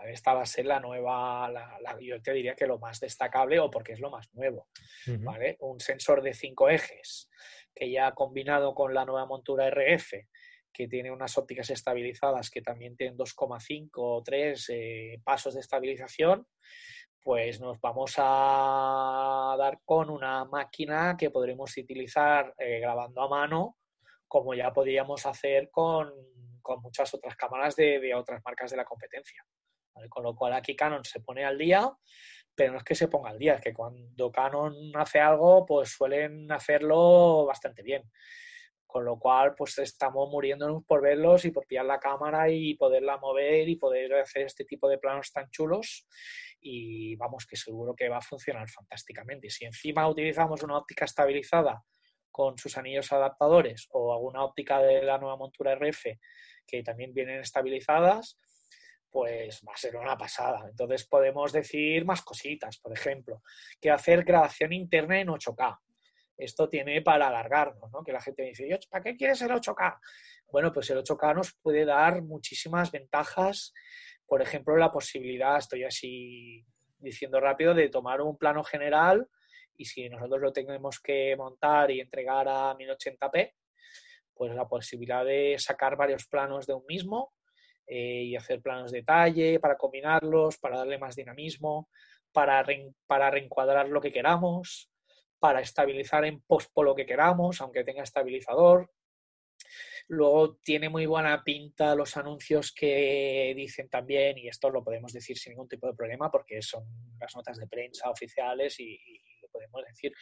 Esta 0.06 0.34
va 0.34 0.44
a 0.44 0.46
ser 0.46 0.66
la 0.66 0.80
nueva, 0.80 1.52
yo 2.00 2.22
te 2.22 2.32
diría 2.34 2.56
que 2.56 2.68
lo 2.68 2.78
más 2.78 3.00
destacable 3.00 3.60
o 3.60 3.70
porque 3.70 3.94
es 3.94 4.00
lo 4.00 4.12
más 4.12 4.32
nuevo. 4.34 4.68
¿vale? 5.20 5.58
Un 5.60 5.80
sensor 5.80 6.22
de 6.22 6.34
cinco 6.34 6.70
ejes 6.70 7.30
que 7.74 7.92
ya 7.92 8.12
combinado 8.12 8.74
con 8.74 8.94
la 8.94 9.06
nueva 9.06 9.26
montura 9.26 9.70
RF, 9.70 10.14
que 10.72 10.88
tiene 10.88 11.12
unas 11.12 11.38
ópticas 11.38 11.70
estabilizadas 11.72 12.50
que 12.50 12.62
también 12.62 12.96
tienen 12.96 13.18
2,5 13.18 13.90
o 13.96 14.22
3 14.24 14.70
eh, 14.70 15.22
pasos 15.24 15.56
de 15.56 15.62
estabilización, 15.62 16.48
pues 17.22 17.60
nos 17.60 17.80
vamos 17.82 18.14
a 18.18 19.56
dar 19.58 19.80
con 19.84 20.10
una 20.10 20.46
máquina 20.46 21.18
que 21.18 21.30
podremos 21.30 21.76
utilizar 21.76 22.54
eh, 22.58 22.80
grabando 22.80 23.22
a 23.22 23.28
mano, 23.28 23.78
como 24.28 24.54
ya 24.54 24.72
podíamos 24.72 25.26
hacer 25.26 25.70
con 25.72 26.14
con 26.68 26.82
muchas 26.82 27.14
otras 27.14 27.38
cámaras 27.38 27.78
de, 27.78 28.14
otras 28.14 28.44
marcas 28.44 28.72
de 28.72 28.76
la 28.76 28.84
competencia. 28.84 29.42
Con 30.10 30.22
lo 30.22 30.36
cual 30.36 30.52
aquí 30.52 30.76
Canon 30.76 31.04
se 31.06 31.22
pone 31.22 31.46
al 31.46 31.58
día, 31.58 31.90
pero 32.54 32.74
no 32.74 32.80
es 32.80 32.84
que 32.84 32.94
se 32.94 33.08
ponga 33.08 33.30
al 33.30 33.40
día, 33.40 33.54
es 33.54 33.62
que 33.62 33.74
cuando 33.74 34.30
Canon 34.34 34.76
hace 34.96 35.22
algo, 35.22 35.66
pues 35.66 35.90
suelen 35.92 36.52
hacerlo 36.52 37.46
bastante 37.46 37.84
bien. 37.84 38.04
Con 38.86 39.06
lo 39.06 39.18
cual, 39.18 39.56
pues 39.56 39.78
estamos 39.80 40.30
muriéndonos 40.30 40.84
por 40.84 41.02
verlos 41.02 41.46
y 41.46 41.52
por 41.52 41.66
pillar 41.66 41.86
la 41.86 42.00
cámara 42.00 42.50
y 42.50 42.76
poderla 42.76 43.18
mover 43.18 43.70
y 43.70 43.78
poder 43.78 44.14
hacer 44.16 44.46
este 44.46 44.66
tipo 44.66 44.90
de 44.90 44.98
planos 44.98 45.32
tan 45.32 45.50
chulos. 45.50 46.06
Y 46.60 47.16
vamos, 47.16 47.46
que 47.48 47.56
seguro 47.56 47.96
que 47.96 48.10
va 48.10 48.18
a 48.18 48.22
funcionar 48.22 48.68
fantásticamente. 48.70 49.50
Si 49.50 49.64
encima 49.64 50.08
utilizamos 50.10 50.62
una 50.64 50.78
óptica 50.78 51.06
estabilizada 51.06 51.82
con 52.30 52.58
sus 52.58 52.78
anillos 52.78 53.12
adaptadores 53.14 53.88
o 53.92 54.14
alguna 54.14 54.44
óptica 54.44 54.80
de 54.82 55.02
la 55.02 55.18
nueva 55.18 55.38
montura 55.38 55.76
RF 55.76 56.08
que 56.68 56.84
también 56.84 57.14
vienen 57.14 57.40
estabilizadas, 57.40 58.38
pues 59.10 59.62
va 59.68 59.74
a 59.74 59.78
ser 59.78 59.96
una 59.96 60.18
pasada. 60.18 60.68
Entonces 60.70 61.08
podemos 61.08 61.52
decir 61.52 62.06
más 62.06 62.22
cositas, 62.22 62.78
por 62.78 62.94
ejemplo, 62.94 63.42
que 63.82 63.90
hacer 63.90 64.24
grabación 64.24 64.74
interna 64.74 65.20
en 65.20 65.30
8K. 65.30 65.80
Esto 66.38 66.70
tiene 66.70 67.02
para 67.02 67.30
alargarnos, 67.30 67.92
¿no? 67.92 68.04
Que 68.04 68.12
la 68.12 68.22
gente 68.22 68.44
dice, 68.44 68.68
¿para 68.90 69.04
qué 69.04 69.16
quieres 69.16 69.42
el 69.42 69.50
8K? 69.50 69.98
Bueno, 70.52 70.72
pues 70.72 70.90
el 70.92 71.00
8K 71.00 71.36
nos 71.36 71.54
puede 71.56 71.84
dar 71.84 72.22
muchísimas 72.22 72.92
ventajas. 72.92 73.74
Por 74.28 74.42
ejemplo, 74.42 74.78
la 74.78 74.92
posibilidad, 74.92 75.58
estoy 75.58 75.84
así 75.84 76.64
diciendo 77.00 77.40
rápido, 77.40 77.74
de 77.74 77.90
tomar 77.90 78.22
un 78.22 78.38
plano 78.38 78.64
general 78.64 79.28
y 79.76 79.86
si 79.86 80.10
nosotros 80.10 80.42
lo 80.42 80.52
tenemos 80.52 81.00
que 81.00 81.36
montar 81.36 81.92
y 81.92 82.02
entregar 82.02 82.48
a 82.48 82.76
1080p, 82.76 83.54
pues 84.38 84.54
la 84.54 84.68
posibilidad 84.68 85.26
de 85.26 85.56
sacar 85.58 85.96
varios 85.96 86.28
planos 86.28 86.66
de 86.68 86.74
un 86.74 86.86
mismo 86.88 87.34
eh, 87.88 88.24
y 88.24 88.36
hacer 88.36 88.62
planos 88.62 88.92
de 88.92 89.00
detalle 89.00 89.60
para 89.60 89.78
combinarlos, 89.78 90.58
para 90.58 90.78
darle 90.78 90.98
más 90.98 91.16
dinamismo, 91.16 91.90
para, 92.32 92.66
para 93.08 93.32
reencuadrar 93.32 93.90
lo 93.90 94.02
que 94.02 94.12
queramos, 94.12 94.92
para 95.40 95.62
estabilizar 95.62 96.26
en 96.26 96.42
pospo 96.42 96.84
lo 96.84 96.96
que 96.96 97.06
queramos, 97.06 97.62
aunque 97.62 97.84
tenga 97.84 98.04
estabilizador. 98.04 98.92
Luego 100.10 100.58
tiene 100.58 100.90
muy 100.90 101.06
buena 101.06 101.44
pinta 101.44 101.96
los 101.96 102.16
anuncios 102.16 102.72
que 102.74 103.54
dicen 103.56 103.90
también, 103.90 104.38
y 104.38 104.48
esto 104.48 104.70
lo 104.70 104.84
podemos 104.84 105.12
decir 105.12 105.38
sin 105.38 105.52
ningún 105.52 105.68
tipo 105.68 105.88
de 105.88 105.96
problema 105.96 106.32
porque 106.32 106.62
son 106.62 106.86
las 107.20 107.36
notas 107.36 107.58
de 107.58 107.68
prensa 107.68 108.10
oficiales 108.10 108.80
y 108.80 108.98
podemos 109.58 109.86
decir 109.88 110.14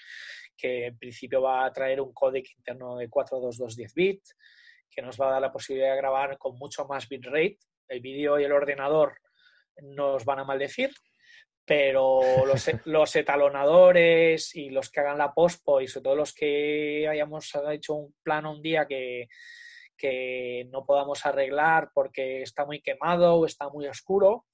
que 0.58 0.88
en 0.88 0.98
principio 0.98 1.42
va 1.42 1.66
a 1.66 1.74
traer 1.74 2.02
un 2.02 2.14
códec 2.14 2.46
interno 2.58 2.98
de 2.98 3.10
42210 3.10 3.94
bits, 3.94 4.38
que 4.90 5.02
nos 5.02 5.20
va 5.20 5.28
a 5.28 5.32
dar 5.34 5.42
la 5.42 5.52
posibilidad 5.52 5.92
de 5.92 5.98
grabar 5.98 6.38
con 6.38 6.58
mucho 6.58 6.86
más 6.86 7.10
bitrate. 7.10 7.60
El 7.88 8.00
vídeo 8.00 8.40
y 8.40 8.46
el 8.46 8.52
ordenador 8.52 9.20
nos 9.82 10.24
van 10.24 10.40
a 10.40 10.44
maldecir, 10.46 10.92
pero 11.66 12.22
los, 12.46 12.70
los, 12.86 13.16
etalonadores 13.16 14.56
y 14.56 14.70
los 14.70 14.90
que 14.90 15.02
hagan 15.02 15.18
la 15.18 15.34
pospo 15.34 15.82
y 15.82 15.88
sobre 15.88 16.04
todo 16.04 16.16
los 16.16 16.34
que 16.34 17.08
hayamos 17.08 17.52
hecho 17.72 17.96
un 17.96 18.16
plano 18.24 18.54
un 18.54 18.62
día 18.62 18.86
que, 18.88 19.28
que 19.98 20.68
no 20.72 20.86
podamos 20.86 21.26
arreglar 21.26 21.90
porque 21.94 22.42
está 22.42 22.66
muy 22.66 22.82
quemado 22.82 23.36
o 23.36 23.46
está 23.46 23.70
muy 23.70 23.88
oscuro, 23.88 24.46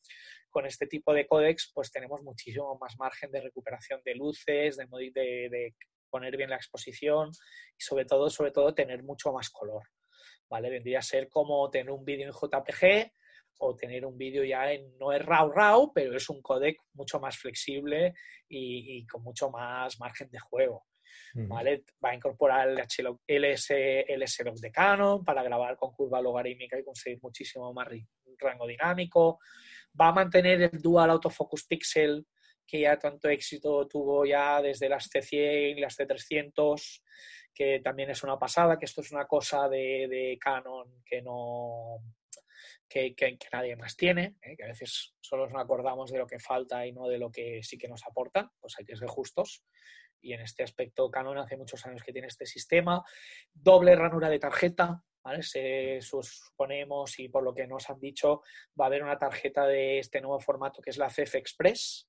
con 0.51 0.65
este 0.65 0.85
tipo 0.85 1.13
de 1.13 1.25
códex 1.25 1.71
pues 1.73 1.91
tenemos 1.91 2.21
muchísimo 2.21 2.77
más 2.79 2.97
margen 2.99 3.31
de 3.31 3.41
recuperación 3.41 4.01
de 4.03 4.15
luces, 4.15 4.77
de, 4.77 5.49
de, 5.49 5.75
poner 6.09 6.35
bien 6.35 6.49
la 6.49 6.57
exposición 6.57 7.29
y 7.77 7.81
sobre 7.81 8.05
todo, 8.05 8.29
sobre 8.29 8.51
todo 8.51 8.75
tener 8.75 9.01
mucho 9.01 9.31
más 9.31 9.49
color. 9.49 9.83
¿vale? 10.49 10.69
Vendría 10.69 10.99
a 10.99 11.01
ser 11.03 11.29
como 11.29 11.69
tener 11.69 11.89
un 11.89 12.03
vídeo 12.03 12.27
en 12.27 12.33
JPG 12.33 13.11
o 13.59 13.75
tener 13.75 14.05
un 14.05 14.17
vídeo 14.17 14.43
ya 14.43 14.71
en, 14.73 14.97
no 14.97 15.13
es 15.13 15.25
RAW 15.25 15.51
RAW, 15.51 15.93
pero 15.93 16.17
es 16.17 16.29
un 16.29 16.41
codec 16.41 16.77
mucho 16.93 17.19
más 17.19 17.37
flexible 17.37 18.13
y, 18.49 19.05
con 19.07 19.23
mucho 19.23 19.49
más 19.49 19.97
margen 19.99 20.29
de 20.29 20.39
juego. 20.39 20.85
¿vale? 21.33 21.85
Va 22.03 22.09
a 22.09 22.15
incorporar 22.15 22.67
el 22.67 22.77
LS, 23.27 23.69
LS 24.07 24.43
de 24.59 24.71
Canon 24.71 25.23
para 25.23 25.43
grabar 25.43 25.77
con 25.77 25.93
curva 25.93 26.21
logarítmica 26.21 26.77
y 26.77 26.83
conseguir 26.83 27.19
muchísimo 27.21 27.73
más 27.73 27.87
rango 28.37 28.67
dinámico 28.67 29.39
va 29.99 30.10
a 30.10 30.13
mantener 30.13 30.62
el 30.62 30.82
Dual 30.82 31.10
Autofocus 31.10 31.65
Pixel 31.65 32.25
que 32.71 32.80
ya 32.80 32.97
tanto 32.97 33.27
éxito 33.27 33.86
tuvo 33.88 34.25
ya 34.25 34.62
desde 34.62 34.88
las 34.88 35.10
C100 35.10 35.77
y 35.77 35.82
las 35.82 35.99
C300, 35.99 37.01
que 37.54 37.82
también 37.84 38.10
es 38.12 38.23
una 38.23 38.39
pasada, 38.39 38.80
que 38.80 38.86
esto 38.86 39.01
es 39.01 39.12
una 39.12 39.25
cosa 39.25 39.67
de, 39.67 40.38
Canon 40.39 41.04
que 41.06 41.21
no 41.21 41.97
que, 42.88 43.13
nadie 43.51 43.75
más 43.75 43.97
tiene, 43.97 44.38
¿eh? 44.41 44.56
que 44.56 44.63
a 44.63 44.67
veces 44.67 45.13
solo 45.19 45.49
nos 45.49 45.62
acordamos 45.62 46.12
de 46.12 46.19
lo 46.19 46.27
que 46.27 46.39
falta 46.39 46.86
y 46.86 46.93
no 46.93 47.08
de 47.08 47.17
lo 47.17 47.30
que 47.30 47.62
sí 47.62 47.77
que 47.77 47.89
nos 47.89 48.06
aporta, 48.08 48.49
pues 48.60 48.75
hay 48.80 48.86
que 48.86 48.95
ser 48.95 49.10
justos. 49.10 49.63
Y 50.21 50.34
en 50.34 50.41
este 50.41 50.63
aspecto 50.63 51.10
Canon 51.12 51.39
hace 51.39 51.58
muchos 51.58 51.86
años 51.86 52.04
que 52.04 52.13
tiene 52.13 52.27
este 52.27 52.45
sistema. 52.45 53.04
Doble 53.51 53.95
ranura 53.95 54.30
de 54.30 54.39
tarjeta, 54.39 55.04
se 55.41 55.99
suponemos 56.01 57.19
y 57.19 57.29
por 57.29 57.43
lo 57.43 57.53
que 57.53 57.67
nos 57.67 57.89
han 57.89 57.99
dicho 57.99 58.41
va 58.79 58.86
a 58.86 58.88
haber 58.88 59.03
una 59.03 59.17
tarjeta 59.17 59.65
de 59.67 59.99
este 59.99 60.21
nuevo 60.21 60.39
formato 60.39 60.81
que 60.81 60.89
es 60.89 60.97
la 60.97 61.07
CF 61.07 61.36
Express, 61.36 62.07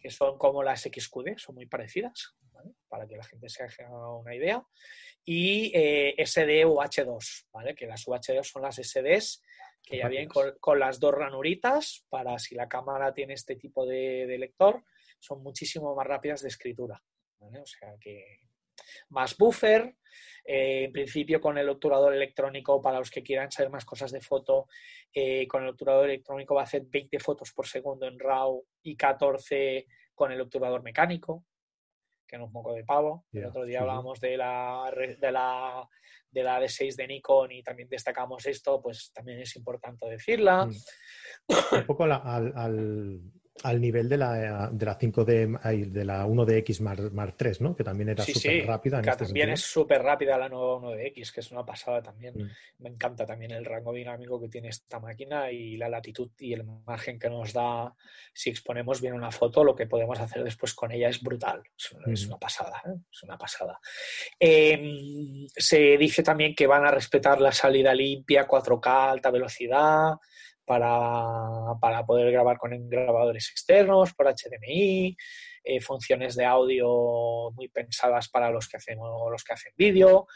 que 0.00 0.10
son 0.10 0.38
como 0.38 0.62
las 0.62 0.82
XQD, 0.82 1.36
son 1.36 1.56
muy 1.56 1.66
parecidas, 1.66 2.34
para 2.88 3.06
que 3.06 3.16
la 3.16 3.24
gente 3.24 3.50
se 3.50 3.62
haga 3.62 4.12
una 4.14 4.34
idea, 4.34 4.64
y 5.24 5.70
eh, 5.74 6.14
SD 6.24 6.64
UH2, 6.64 7.48
¿vale? 7.52 7.74
que 7.74 7.86
las 7.86 8.06
UH2 8.06 8.44
son 8.44 8.62
las 8.62 8.76
SDs 8.76 9.42
que 9.82 9.98
ya 9.98 10.08
vienen 10.08 10.28
con, 10.28 10.78
las 10.78 11.00
dos 11.00 11.14
ranuritas 11.14 12.04
para 12.08 12.38
si 12.38 12.54
la 12.54 12.68
cámara 12.68 13.12
tiene 13.12 13.34
este 13.34 13.56
tipo 13.56 13.86
de, 13.86 14.36
lector, 14.38 14.84
son 15.18 15.42
muchísimo 15.42 15.94
más 15.94 16.06
rápidas 16.06 16.42
de 16.42 16.48
escritura. 16.48 17.02
O 17.40 17.66
sea 17.66 17.94
que 18.00 18.47
más 19.10 19.36
buffer, 19.36 19.96
eh, 20.44 20.84
en 20.84 20.92
principio 20.92 21.40
con 21.40 21.58
el 21.58 21.68
obturador 21.68 22.14
electrónico, 22.14 22.80
para 22.80 22.98
los 22.98 23.10
que 23.10 23.22
quieran 23.22 23.50
saber 23.50 23.70
más 23.70 23.84
cosas 23.84 24.12
de 24.12 24.20
foto, 24.20 24.66
eh, 25.12 25.46
con 25.46 25.62
el 25.62 25.70
obturador 25.70 26.06
electrónico 26.06 26.54
va 26.54 26.62
a 26.62 26.64
hacer 26.64 26.82
20 26.86 27.18
fotos 27.18 27.52
por 27.52 27.66
segundo 27.66 28.06
en 28.06 28.18
RAW 28.18 28.64
y 28.82 28.96
14 28.96 29.86
con 30.14 30.32
el 30.32 30.40
obturador 30.40 30.82
mecánico. 30.82 31.44
que 32.26 32.36
no 32.36 32.44
es 32.44 32.52
moco 32.52 32.74
de 32.74 32.84
pavo. 32.84 33.24
El 33.32 33.46
otro 33.46 33.64
día 33.64 33.80
hablábamos 33.80 34.20
de 34.20 34.36
la, 34.36 34.92
de 35.18 35.32
la 35.32 35.88
de 36.30 36.42
la 36.42 36.60
D6 36.60 36.94
de 36.96 37.06
Nikon 37.06 37.52
y 37.52 37.62
también 37.62 37.88
destacamos 37.88 38.46
esto, 38.46 38.80
pues 38.80 39.10
también 39.12 39.40
es 39.40 39.56
importante 39.56 40.08
decirla. 40.08 40.66
Mm. 40.66 40.74
Un 41.76 41.86
poco 41.86 42.04
al, 42.04 42.12
al 42.54 43.20
nivel 43.80 44.08
de 44.08 44.16
la, 44.16 44.68
de 44.70 44.86
la 44.86 44.98
5D, 44.98 45.90
de 45.90 46.04
la 46.04 46.26
1DX 46.26 47.12
Mark, 47.12 47.34
3, 47.36 47.60
¿no? 47.60 47.74
Que 47.74 47.84
también 47.84 48.10
era 48.10 48.24
súper 48.24 48.66
rápida. 48.66 49.02
que 49.02 49.10
este 49.10 49.24
también 49.24 49.50
es 49.50 49.60
súper 49.60 50.02
rápida 50.02 50.38
la 50.38 50.48
nueva 50.48 50.80
1DX, 50.80 51.32
que 51.32 51.40
es 51.40 51.50
una 51.50 51.64
pasada 51.64 52.02
también. 52.02 52.34
Mm. 52.36 52.82
Me 52.82 52.88
encanta 52.90 53.26
también 53.26 53.50
el 53.52 53.64
rango 53.64 53.92
dinámico 53.92 54.40
que 54.40 54.48
tiene 54.48 54.68
esta 54.68 55.00
máquina 55.00 55.50
y 55.50 55.76
la 55.76 55.88
latitud 55.88 56.30
y 56.38 56.52
el 56.52 56.64
margen 56.64 57.18
que 57.18 57.28
nos 57.28 57.52
da. 57.52 57.94
Si 58.32 58.50
exponemos 58.50 59.00
bien 59.00 59.14
una 59.14 59.30
foto, 59.30 59.64
lo 59.64 59.74
que 59.74 59.86
podemos 59.86 60.18
hacer 60.20 60.44
después 60.44 60.74
con 60.74 60.92
ella 60.92 61.08
es 61.08 61.22
brutal. 61.22 61.62
Es, 62.06 62.26
una 62.26 62.38
pasada, 62.38 62.82
¿eh? 62.86 62.98
es 63.10 63.22
una 63.22 63.36
pasada. 63.36 63.80
Em, 64.38 65.46
se 65.54 65.96
dice 65.96 66.22
también 66.22 66.54
que 66.54 66.66
van 66.66 66.86
a 66.86 66.90
respetar 66.90 67.40
la 67.40 67.52
salida 67.52 67.94
limpia, 67.94 68.46
4K, 68.46 69.10
alta 69.10 69.30
velocidad 69.30 70.18
para, 70.68 72.04
poder 72.06 72.30
grabar 72.30 72.58
con 72.58 72.88
grabadores 72.88 73.50
externos, 73.50 74.14
por 74.14 74.26
HDMI, 74.26 75.16
eh, 75.64 75.80
funciones 75.80 76.36
de 76.36 76.44
audio 76.44 77.50
muy 77.52 77.68
pensadas 77.68 78.28
para 78.28 78.50
los 78.50 78.68
que 78.68 78.76
hacemos 78.76 79.08
los 79.30 79.42
que 79.42 79.54
hacen 79.54 79.72
vídeo. 79.76 80.26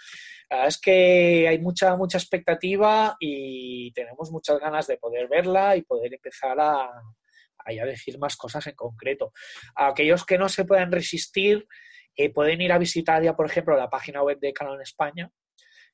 es 0.50 0.80
que 0.80 1.46
hay 1.48 1.58
mucha, 1.58 1.96
mucha 1.96 2.18
expectativa 2.18 3.16
y 3.20 3.92
tenemos 3.92 4.30
muchas 4.30 4.58
ganas 4.58 4.86
de 4.86 4.96
poder 4.96 5.28
verla 5.28 5.76
y 5.76 5.82
poder 5.82 6.14
empezar 6.14 6.58
a, 6.58 6.90
a 7.64 7.86
decir 7.86 8.18
más 8.18 8.36
cosas 8.36 8.66
en 8.66 8.74
concreto. 8.74 9.32
aquellos 9.76 10.24
que 10.24 10.38
no 10.38 10.48
se 10.48 10.64
puedan 10.64 10.90
resistir, 10.90 11.66
eh, 12.16 12.30
pueden 12.30 12.60
ir 12.60 12.72
a 12.72 12.78
visitar 12.78 13.22
ya, 13.22 13.34
por 13.34 13.46
ejemplo, 13.46 13.76
la 13.76 13.88
página 13.88 14.22
web 14.22 14.38
de 14.38 14.52
Canon 14.52 14.82
España, 14.82 15.30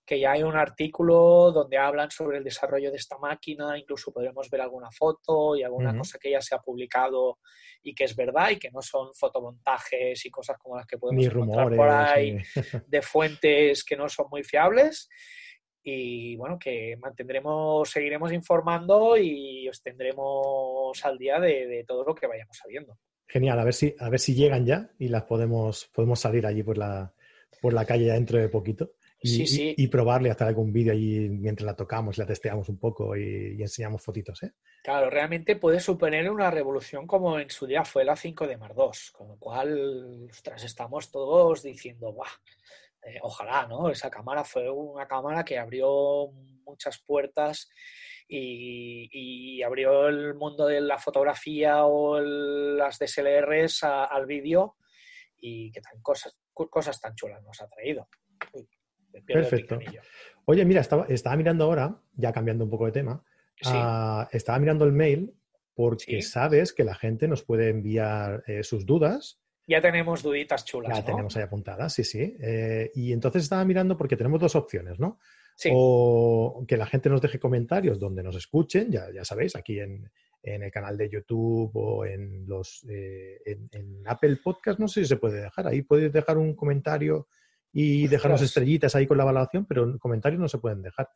que 0.09 0.19
ya 0.19 0.33
hay 0.33 0.43
un 0.43 0.57
artículo 0.57 1.53
donde 1.53 1.77
hablan 1.77 2.11
sobre 2.11 2.39
el 2.39 2.45
desarrollo 2.45 2.91
de 2.91 2.97
esta 2.97 3.19
máquina, 3.19 3.79
incluso 3.79 4.11
podremos 4.11 4.49
ver 4.49 4.63
alguna 4.63 4.91
foto 4.91 5.55
y 5.55 5.63
alguna 5.63 5.95
cosa 5.99 6.19
que 6.19 6.31
ya 6.31 6.41
se 6.41 6.55
ha 6.55 6.61
publicado 6.61 7.41
y 7.83 7.95
que 7.95 8.05
es 8.05 8.17
verdad 8.17 8.49
y 8.49 8.57
que 8.57 8.71
no 8.71 8.81
son 8.81 9.15
fotomontajes 9.15 10.25
y 10.25 10.31
cosas 10.31 10.57
como 10.57 10.79
las 10.79 10.87
que 10.87 10.97
podemos 10.97 11.27
encontrar 11.27 11.77
por 11.77 11.91
ahí 11.91 12.39
de 12.87 13.03
fuentes 13.03 13.85
que 13.85 13.99
no 13.99 14.09
son 14.09 14.29
muy 14.31 14.43
fiables. 14.45 15.11
Y 15.83 16.37
bueno, 16.37 16.59
que 16.59 16.97
mantendremos, 16.97 17.91
seguiremos 17.91 18.33
informando 18.33 19.15
y 19.15 19.69
os 19.69 19.83
tendremos 19.83 21.05
al 21.05 21.19
día 21.19 21.39
de, 21.39 21.85
todo 21.87 22.03
lo 22.03 22.15
que 22.15 22.27
vayamos 22.27 22.57
sabiendo. 22.57 22.99
Genial, 23.27 23.61
a 23.61 23.65
ver 23.65 23.75
si, 23.75 23.95
a 23.99 24.09
ver 24.09 24.21
si 24.21 24.35
llegan 24.35 24.65
ya 24.65 24.91
y 24.99 25.09
las 25.09 25.25
podemos, 25.25 25.91
podemos 25.93 26.19
salir 26.19 26.47
allí 26.47 26.63
por 26.63 26.79
la, 26.79 27.13
por 27.61 27.75
la 27.75 27.85
calle 27.85 28.11
dentro 28.11 28.39
de 28.39 28.49
poquito 28.49 28.93
y, 29.21 29.83
y, 29.83 29.89
probarle, 29.89 30.31
hacer 30.31 30.47
algún 30.47 30.73
vídeo 30.73 30.93
ahí 30.93 31.29
mientras 31.29 31.67
la 31.67 31.75
tocamos, 31.75 32.19
la 32.19 32.27
testeamos 32.27 32.69
un 32.69 32.79
poco 32.79 33.17
y, 33.17 33.61
enseñamos 33.61 34.03
fotitos. 34.03 34.43
¿eh? 34.45 34.53
Claro, 34.85 35.11
realmente 35.11 35.57
puede 35.57 35.81
suponer 35.81 36.31
una 36.31 36.51
revolución 36.51 37.07
como 37.07 37.39
en 37.41 37.51
su 37.51 37.67
día 37.67 37.85
fue 37.85 38.05
la 38.05 38.15
5 38.15 38.47
de 38.47 38.57
Mar 38.57 38.75
2, 38.75 39.11
con 39.11 39.29
lo 39.29 39.37
cual, 39.37 40.29
ostras, 40.31 40.63
estamos 40.63 41.11
todos 41.11 41.63
diciendo, 41.63 42.13
¡buah! 42.13 42.29
Eh, 43.03 43.19
ojalá, 43.23 43.67
¿no? 43.67 43.91
Esa 43.91 44.11
cámara 44.11 44.45
fue 44.45 44.71
una 44.71 45.07
cámara 45.07 45.45
que 45.45 45.59
abrió 45.59 46.31
muchas 46.65 46.99
puertas 46.99 47.69
y, 48.29 49.63
abrió 49.63 50.09
el 50.09 50.35
mundo 50.35 50.67
de 50.67 50.81
la 50.81 50.99
fotografía 50.99 51.85
o 51.85 52.21
las 52.21 52.99
DSLRs 52.99 53.83
al 53.85 54.27
vídeo 54.27 54.77
y 55.37 55.71
que 55.73 55.81
tan 55.81 56.01
cosas, 56.03 56.37
cosas 56.53 57.01
tan 57.01 57.15
chulas 57.15 57.43
nos 57.43 57.61
ha 57.61 57.69
traído. 57.69 58.09
Perfecto. 59.27 59.79
Oye, 60.45 60.65
mira, 60.65 60.81
estaba, 60.81 61.07
estaba, 61.09 61.37
mirando 61.37 61.65
ahora, 61.65 62.01
ya 62.15 62.33
cambiando 62.33 62.65
un 62.65 62.71
poco 62.71 62.87
de 62.87 62.93
tema, 62.93 63.23
ah, 63.67 64.29
estaba 64.33 64.59
mirando 64.59 64.85
el 64.85 64.93
mail 64.93 65.35
porque 65.75 66.23
sabes 66.23 66.73
que 66.73 66.83
la 66.83 66.95
gente 66.95 67.29
nos 67.29 67.45
puede 67.45 67.69
enviar 67.69 68.43
eh, 68.47 68.65
sus 68.65 68.85
dudas. 68.85 69.41
Ya 69.67 69.81
tenemos 69.81 70.23
duditas 70.23 70.65
chulas. 70.65 70.97
Ya 70.97 71.05
tenemos 71.05 71.37
ahí 71.37 71.43
apuntadas, 71.43 71.93
sí, 71.93 72.03
sí. 72.03 72.37
Eh, 72.41 72.91
y 72.95 73.13
entonces 73.13 73.45
estaba 73.45 73.65
mirando 73.65 73.97
porque 73.97 74.17
tenemos 74.17 74.41
dos 74.41 74.57
opciones, 74.57 74.99
¿no? 74.99 75.19
O 75.71 76.65
que 76.67 76.77
la 76.77 76.87
gente 76.87 77.09
nos 77.09 77.21
deje 77.21 77.39
comentarios 77.39 77.99
donde 77.99 78.23
nos 78.23 78.37
escuchen, 78.37 78.91
ya, 78.91 79.11
ya 79.13 79.25
sabéis, 79.25 79.57
aquí 79.57 79.81
en, 79.81 80.11
el 80.43 80.71
canal 80.71 80.97
de 80.97 81.11
YouTube 81.11 81.71
o 81.75 82.05
en 82.05 82.47
los 82.49 82.85
eh, 82.89 83.39
en, 83.45 84.03
Apple 84.07 84.39
Podcast, 84.43 84.79
no 84.79 84.89
sé 84.89 85.03
si 85.03 85.07
se 85.09 85.17
puede 85.17 85.43
dejar. 85.43 85.67
Ahí 85.67 85.83
podéis 85.83 86.13
dejar 86.13 86.39
un 86.39 86.55
comentario 86.55 87.29
y 87.73 88.09
dejarnos 88.09 88.43
estrellitas 88.43 88.95
ahí 88.95 89.07
con 89.07 89.19
la 89.19 89.25
evaluación, 89.25 89.67
pero 89.67 89.99
comentarios 89.99 90.41
no 90.41 90.49
se 90.49 90.59
pueden 90.59 90.83
dejar 90.83 91.09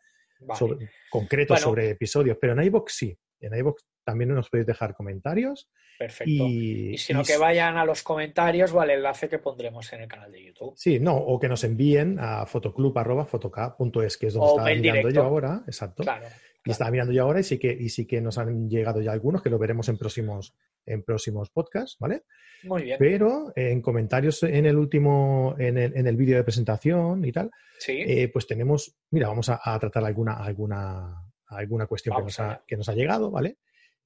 concretos 1.11 1.61
sobre 1.61 1.91
episodios. 1.91 2.37
Pero 2.41 2.53
en 2.53 2.63
iVoox 2.65 2.93
sí. 2.93 3.17
En 3.41 3.57
iVoox 3.57 3.83
también 4.05 4.35
nos 4.35 4.49
podéis 4.49 4.67
dejar 4.67 4.95
comentarios. 4.95 5.71
Perfecto. 5.99 6.33
Y, 6.33 6.97
si 6.99 7.13
no, 7.13 7.23
que 7.23 7.37
vayan 7.37 7.77
a 7.77 7.85
los 7.85 8.03
comentarios 8.03 8.73
o 8.73 8.81
al 8.81 8.91
enlace 8.91 9.29
que 9.29 9.39
pondremos 9.39 9.93
en 9.93 10.03
el 10.03 10.09
canal 10.09 10.33
de 10.33 10.45
YouTube. 10.45 10.75
Sí, 10.77 10.99
no, 10.99 11.17
o 11.17 11.39
que 11.39 11.49
nos 11.49 11.63
envíen 11.65 12.19
a 12.21 12.47
fotoclub.fotoca.es, 12.47 14.17
que 14.17 14.27
es 14.27 14.35
donde 14.35 14.73
está 14.73 14.81
mirando 14.81 15.11
yo 15.11 15.23
ahora. 15.23 15.63
Exacto. 15.67 16.03
Claro. 16.03 16.27
Y 16.65 16.71
estaba 16.71 16.91
mirando 16.91 17.13
yo 17.13 17.23
ahora 17.23 17.41
y 17.41 17.43
sí 17.43 17.59
que, 17.59 17.73
y 17.73 17.89
sí 17.89 18.07
que 18.07 18.21
nos 18.21 18.39
han 18.39 18.69
llegado 18.69 19.01
ya 19.01 19.13
algunos, 19.13 19.43
que 19.43 19.51
lo 19.51 19.59
veremos 19.59 19.89
en 19.89 19.99
próximos, 19.99 20.55
en 20.87 21.03
próximos 21.03 21.51
podcasts, 21.51 21.97
¿vale? 21.99 22.23
Muy 22.63 22.85
bien. 22.85 22.97
Pero 22.99 23.53
en 23.57 23.83
comentarios 23.83 24.43
en 24.45 24.67
el 24.67 24.77
último, 24.77 25.57
en 25.59 25.77
el, 25.77 25.97
en 25.97 26.07
el 26.07 26.17
vídeo 26.17 26.37
de 26.37 26.45
presentación 26.45 27.25
y 27.25 27.33
tal, 27.33 27.51
eh, 27.89 28.29
pues 28.29 28.47
tenemos, 28.47 28.97
mira, 29.11 29.29
vamos 29.29 29.49
a, 29.49 29.79
tratar 29.81 30.05
alguna, 30.05 30.35
alguna, 30.35 31.33
alguna 31.47 31.87
cuestión 31.87 32.17
que 32.17 32.23
nos, 32.23 32.39
ha, 32.39 32.63
que 32.67 32.77
nos, 32.77 32.89
ha, 32.89 32.95
llegado, 32.95 33.31
¿vale? 33.31 33.59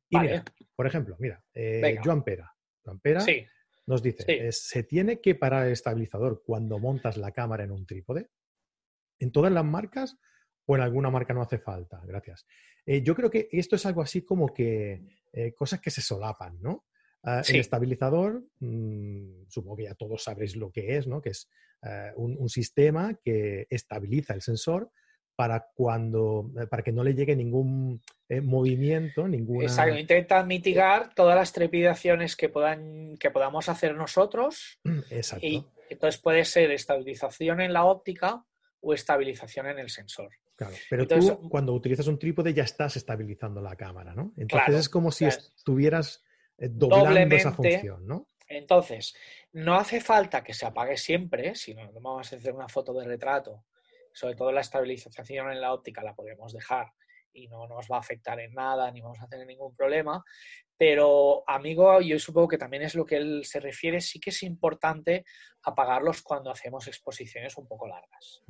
Y 0.09 0.19
mira, 0.19 0.45
por 0.75 0.87
ejemplo, 0.87 1.16
mira, 1.19 1.42
eh, 1.53 1.99
Joan 2.03 2.23
Pera. 2.25 2.55
Joan 2.83 3.01
Pera 3.01 3.25
nos 3.87 4.03
dice, 4.03 4.25
eh, 4.27 4.53
¿se 4.53 4.83
tiene 4.83 5.21
que 5.21 5.35
parar 5.35 5.66
el 5.66 5.73
estabilizador 5.73 6.42
cuando 6.45 6.79
montas 6.79 7.16
la 7.16 7.33
cámara 7.33 7.64
en 7.64 7.71
un 7.71 7.87
trípode? 7.87 8.31
En 9.19 9.31
todas 9.31 9.53
las 9.53 9.64
marcas 9.64 10.19
o 10.66 10.76
en 10.76 10.83
alguna 10.83 11.11
marca 11.11 11.33
no 11.33 11.42
hace 11.42 11.59
falta. 11.59 12.00
Gracias. 12.05 12.46
Eh, 12.85 13.02
yo 13.02 13.14
creo 13.14 13.31
que 13.31 13.48
esto 13.50 13.76
es 13.76 13.87
algo 13.87 14.02
así 14.02 14.22
como 14.22 14.52
que 14.52 15.02
eh, 15.33 15.52
cosas 15.55 15.81
que 15.81 15.90
se 15.90 16.02
solapan, 16.02 16.61
¿no? 16.61 16.85
Ah, 17.22 17.42
el 17.48 17.57
estabilizador, 17.57 18.44
mm, 18.61 19.46
supongo 19.48 19.76
que 19.76 19.85
ya 19.85 19.94
todos 19.94 20.22
sabréis 20.22 20.55
lo 20.55 20.70
que 20.70 20.96
es, 20.96 21.09
¿no? 21.09 21.20
Que 21.20 21.31
es 21.31 21.48
eh, 21.83 22.12
un, 22.14 22.48
sistema 22.48 23.18
que 23.24 23.66
estabiliza 23.68 24.35
el 24.35 24.42
sensor 24.42 24.90
para 25.35 25.68
cuando 25.74 26.50
para 26.70 26.83
que 26.83 26.92
no 26.92 27.05
le 27.05 27.14
llegue 27.14 27.37
ningún 27.37 28.00
movimiento, 28.42 29.29
ninguna. 29.29 29.64
Exacto, 29.64 29.98
intenta 29.98 30.42
mitigar 30.44 31.14
todas 31.14 31.37
las 31.37 31.52
trepidaciones 31.52 32.37
que 32.37 32.48
puedan 32.48 33.16
que 33.18 33.31
podamos 33.31 33.68
hacer 33.68 33.94
nosotros. 33.94 34.79
Exacto. 35.11 35.46
Y 35.46 35.66
entonces 35.90 36.20
puede 36.20 36.44
ser 36.44 36.70
estabilización 36.70 37.61
en 37.61 37.72
la 37.72 37.85
óptica 37.85 38.44
o 38.81 38.94
estabilización 38.94 39.66
en 39.66 39.81
el 39.81 39.90
sensor. 39.90 40.31
Claro, 40.57 40.75
pero 40.88 41.07
tú 41.07 41.49
cuando 41.51 41.75
utilizas 41.75 42.07
un 42.07 42.19
trípode 42.19 42.55
ya 42.55 42.64
estás 42.64 42.97
estabilizando 42.97 43.61
la 43.61 43.77
cámara, 43.77 44.14
¿no? 44.14 44.33
Entonces 44.37 44.75
es 44.77 44.88
como 44.88 45.12
si 45.12 45.27
estuvieras 45.27 46.25
eh, 46.57 46.69
doblando 46.71 47.37
esa 47.37 47.53
función, 47.53 48.07
¿no? 48.07 48.29
Entonces, 48.49 49.14
no 49.53 49.75
hace 49.75 50.01
falta 50.01 50.42
que 50.42 50.55
se 50.55 50.66
apague 50.66 50.97
siempre, 50.97 51.55
si 51.55 51.75
no 51.75 51.92
vamos 51.92 52.33
a 52.33 52.37
hacer 52.37 52.55
una 52.55 52.69
foto 52.69 52.92
de 52.95 53.05
retrato, 53.05 53.64
sobre 54.12 54.35
todo 54.35 54.53
la 54.53 54.61
estabilización 54.61 55.51
en 55.51 55.61
la 55.61 55.73
óptica 55.73 56.03
la 56.03 56.14
podemos 56.14 56.53
dejar 56.53 56.92
y 57.33 57.49
no 57.49 57.66
nos 57.66 57.87
va 57.90 57.97
a 57.97 58.01
afectar 58.01 58.40
en 58.40 58.55
nada 58.55 58.90
ni 58.90 59.01
vamos 59.03 59.21
a 59.21 59.29
tener 59.29 59.47
ningún 59.47 59.75
problema. 59.75 60.25
Pero, 60.79 61.42
amigo, 61.47 62.01
yo 62.01 62.19
supongo 62.19 62.49
que 62.49 62.59
también 62.59 62.83
es 62.83 62.95
lo 62.95 63.05
que 63.05 63.16
él 63.16 63.45
se 63.45 63.61
refiere, 63.61 64.01
sí 64.01 64.21
que 64.21 64.31
es 64.31 64.42
importante 64.42 65.25
apagarlos 65.62 66.23
cuando 66.23 66.51
hacemos 66.51 66.87
exposiciones 66.87 67.57
un 67.57 67.66
poco 67.66 67.87
largas. 67.88 68.42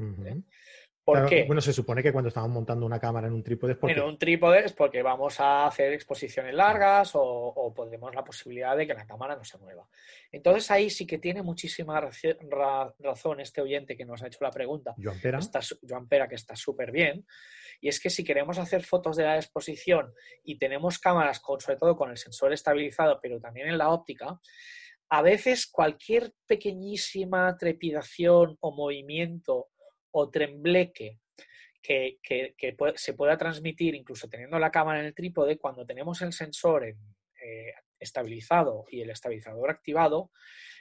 ¿Por 1.06 1.28
qué? 1.28 1.44
Bueno, 1.44 1.60
se 1.60 1.72
supone 1.72 2.02
que 2.02 2.12
cuando 2.12 2.30
estamos 2.30 2.50
montando 2.50 2.84
una 2.84 2.98
cámara 2.98 3.28
en 3.28 3.32
un 3.32 3.44
trípode 3.44 3.74
es 3.74 3.78
porque... 3.78 3.94
En 3.94 4.02
un 4.02 4.18
trípode 4.18 4.64
es 4.64 4.72
porque 4.72 5.02
vamos 5.02 5.38
a 5.38 5.68
hacer 5.68 5.92
exposiciones 5.92 6.52
largas 6.52 7.14
o, 7.14 7.22
o 7.22 7.72
podemos 7.72 8.12
la 8.12 8.24
posibilidad 8.24 8.76
de 8.76 8.88
que 8.88 8.94
la 8.94 9.06
cámara 9.06 9.36
no 9.36 9.44
se 9.44 9.56
mueva. 9.56 9.88
Entonces 10.32 10.68
ahí 10.72 10.90
sí 10.90 11.06
que 11.06 11.18
tiene 11.18 11.42
muchísima 11.42 12.00
razón 12.00 13.40
este 13.40 13.60
oyente 13.60 13.96
que 13.96 14.04
nos 14.04 14.20
ha 14.20 14.26
hecho 14.26 14.40
la 14.40 14.50
pregunta. 14.50 14.96
Joan 15.00 15.20
Pera. 15.20 15.38
Está, 15.38 15.60
Joan 15.88 16.08
Pera, 16.08 16.26
que 16.26 16.34
está 16.34 16.56
súper 16.56 16.90
bien. 16.90 17.24
Y 17.80 17.86
es 17.86 18.00
que 18.00 18.10
si 18.10 18.24
queremos 18.24 18.58
hacer 18.58 18.82
fotos 18.82 19.16
de 19.16 19.22
la 19.22 19.36
exposición 19.36 20.12
y 20.42 20.58
tenemos 20.58 20.98
cámaras, 20.98 21.38
con, 21.38 21.60
sobre 21.60 21.78
todo 21.78 21.96
con 21.96 22.10
el 22.10 22.16
sensor 22.16 22.52
estabilizado, 22.52 23.20
pero 23.22 23.38
también 23.38 23.68
en 23.68 23.78
la 23.78 23.90
óptica, 23.90 24.40
a 25.08 25.22
veces 25.22 25.68
cualquier 25.68 26.32
pequeñísima 26.48 27.56
trepidación 27.56 28.56
o 28.58 28.72
movimiento 28.72 29.68
o 30.18 30.30
trembleque 30.30 31.18
que, 31.82 32.18
se 32.96 33.12
pueda 33.12 33.36
transmitir 33.36 33.94
incluso 33.94 34.28
teniendo 34.28 34.58
la 34.58 34.70
cámara 34.70 35.00
en 35.00 35.06
el 35.06 35.14
trípode, 35.14 35.58
cuando 35.58 35.84
tenemos 35.84 36.22
el 36.22 36.32
sensor 36.32 36.84
en, 36.84 36.96
eh, 37.42 37.74
estabilizado 38.00 38.86
y 38.90 39.02
el 39.02 39.10
estabilizador 39.10 39.70
activado, 39.70 40.30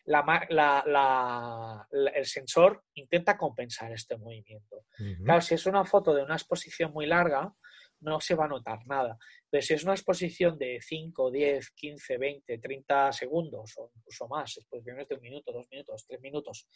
el 0.05 2.25
sensor 2.25 2.83
intenta 2.93 3.37
compensar 3.37 3.91
este 3.91 4.17
movimiento. 4.17 4.85
Claro, 5.23 5.41
si 5.41 5.55
es 5.55 5.65
una 5.65 5.83
foto 5.83 6.13
de 6.13 6.23
una 6.23 6.35
exposición 6.35 6.93
muy 6.93 7.07
larga, 7.07 7.53
no 8.01 8.19
se 8.19 8.35
va 8.35 8.45
a 8.45 8.49
notar 8.49 8.85
nada. 8.85 9.17
Pero 9.49 9.61
si 9.61 9.73
es 9.73 9.83
una 9.83 9.93
exposición 9.93 10.57
de 10.57 10.79
5, 10.81 11.31
10, 11.31 11.71
15, 11.71 12.17
20, 12.17 12.57
30 12.57 13.11
segundos 13.11 13.73
o 13.77 13.91
incluso 13.95 14.27
más, 14.27 14.57
exposiciones 14.57 15.07
de 15.07 15.15
un 15.15 15.21
minuto, 15.21 15.51
dos 15.51 15.67
minutos, 15.71 16.05
tres 16.07 16.21
minutos, 16.21 16.67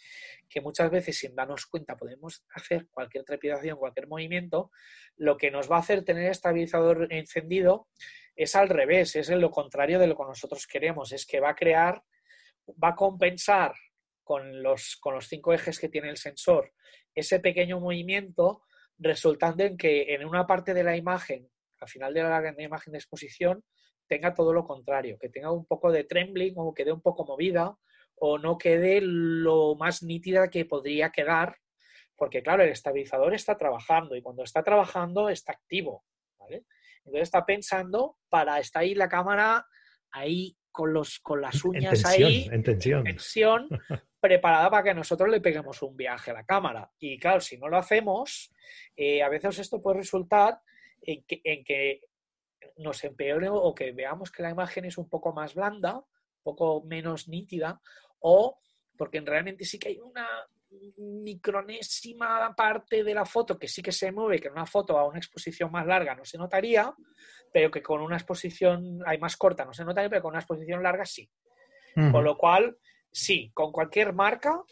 que 0.50 0.62
muchas 0.62 0.90
veces 0.90 1.18
sin 1.18 1.36
darnos 1.36 1.66
cuenta 1.66 1.98
podemos 1.98 2.46
hacer 2.54 2.88
cualquier 2.90 3.24
trepidación, 3.24 3.78
cualquier 3.78 4.08
movimiento, 4.08 4.72
lo 5.18 5.38
que 5.38 5.52
nos 5.52 5.70
va 5.70 5.78
a 5.78 5.80
hacer 5.80 6.04
tener 6.04 6.32
estabilizador 6.32 7.12
encendido 7.12 7.88
es 8.36 8.56
al 8.56 8.70
revés, 8.70 9.16
es 9.16 9.30
lo 9.30 9.52
contrario 9.52 10.00
de 10.00 10.08
lo 10.08 10.18
que 10.18 10.24
nosotros 10.24 10.66
queremos, 10.66 11.12
es 11.12 11.26
que 11.26 11.40
va 11.40 11.50
a 11.50 11.56
crear, 11.56 12.02
va 12.82 12.90
a 12.90 12.96
compensar 12.96 13.74
con 14.24 14.64
los, 14.64 14.96
con 14.98 15.16
los 15.16 15.28
cinco 15.28 15.54
ejes 15.54 15.80
que 15.80 15.90
tiene 15.90 16.10
el 16.10 16.18
sensor 16.18 16.72
ese 17.16 17.40
pequeño 17.40 17.80
movimiento 17.80 18.64
resultando 19.00 19.64
en 19.64 19.78
que 19.78 20.14
en 20.14 20.26
una 20.26 20.46
parte 20.46 20.74
de 20.74 20.84
la 20.84 20.96
imagen, 20.96 21.50
al 21.80 21.88
final 21.88 22.14
de 22.14 22.24
la, 22.24 22.54
imagen 22.62 22.92
de 22.92 23.00
exposición, 23.00 23.64
tenga 24.08 24.34
todo 24.34 24.54
lo 24.54 24.66
contrario, 24.66 25.18
que 25.20 25.30
tenga 25.30 25.52
un 25.52 25.66
poco 25.66 25.92
de 25.92 26.04
trembling 26.04 26.54
o 26.58 26.74
quede 26.74 26.92
un 26.92 27.02
poco 27.02 27.26
movida 27.26 27.76
o 28.16 28.38
no 28.38 28.58
quede 28.58 29.00
lo 29.02 29.76
más 29.76 30.04
nítida 30.04 30.50
que 30.50 30.66
podría 30.66 31.12
quedar, 31.12 31.58
porque 32.16 32.44
claro, 32.44 32.64
el 32.64 32.70
estabilizador 32.70 33.34
está 33.34 33.58
trabajando 33.58 34.16
y 34.16 34.22
cuando 34.22 34.44
está 34.44 34.62
trabajando 34.62 35.30
está 35.30 35.54
activo, 35.54 36.04
¿vale? 36.38 36.66
Entonces 37.06 37.22
está 37.24 37.46
pensando 37.46 38.18
para 38.28 38.60
estar 38.60 38.82
ahí 38.82 38.94
la 38.94 39.08
cámara 39.08 39.66
ahí 40.12 40.58
con, 40.72 40.94
los, 40.94 41.20
con 41.20 41.42
las 41.42 41.64
uñas 41.64 42.04
ahí, 42.06 42.48
en 42.52 42.64
tensión. 42.64 43.00
en 43.00 43.16
tensión, 43.16 43.70
preparada 44.20 44.70
para 44.70 44.84
que 44.84 44.94
nosotros 44.94 45.30
le 45.30 45.42
peguemos 45.42 45.82
un 45.82 45.96
viaje 45.96 46.32
a 46.32 46.36
la 46.36 46.46
cámara. 46.46 46.92
Y 47.00 47.18
claro, 47.18 47.40
si 47.40 47.58
no 47.58 47.68
lo 47.68 47.78
hacemos, 47.78 48.52
eh, 48.96 49.24
a 49.24 49.30
veces 49.30 49.60
esto 49.60 49.82
puede 49.82 50.00
resultar 50.00 50.62
en 51.02 51.24
que, 51.24 52.02
nos 52.78 53.04
empeore 53.04 53.50
o 53.50 53.76
que 53.76 53.92
veamos 53.92 54.32
que 54.32 54.42
la 54.42 54.52
imagen 54.52 54.86
es 54.86 54.98
un 54.98 55.10
poco 55.10 55.34
más 55.34 55.54
blanda, 55.54 55.98
un 55.98 56.44
poco 56.44 56.84
menos 56.86 57.28
nítida, 57.28 57.82
o 58.20 58.58
porque 58.98 59.20
realmente 59.20 59.66
sí 59.66 59.78
que 59.78 59.90
hay 59.90 60.00
una 60.00 60.28
micronésima 60.98 62.54
parte 62.56 63.04
de 63.04 63.14
la 63.14 63.26
foto 63.26 63.58
que 63.58 63.68
sí 63.68 63.82
que 63.82 63.92
se 63.92 64.12
mueve, 64.12 64.40
que 64.40 64.48
en 64.48 64.54
una 64.54 64.66
foto 64.66 64.98
a 64.98 65.08
una 65.08 65.18
exposición 65.18 65.72
más 65.72 65.86
larga 65.86 66.16
no 66.16 66.24
se 66.26 66.38
notaría, 66.38 66.94
pero 67.52 67.72
que 67.72 67.82
con 67.82 68.02
una 68.02 68.18
exposición 68.18 69.02
hay 69.06 69.18
más 69.18 69.36
corta 69.36 69.66
no 69.66 69.74
se 69.74 69.84
notaría, 69.84 70.10
pero 70.10 70.22
con 70.22 70.32
una 70.32 70.40
exposición 70.40 70.84
larga 70.84 71.06
sí. 71.06 71.30
Con 71.96 72.24
lo 72.24 72.38
cual, 72.38 72.78
sí, 73.12 73.52
con 73.54 73.72
cualquier 73.72 74.14
marca 74.14 74.64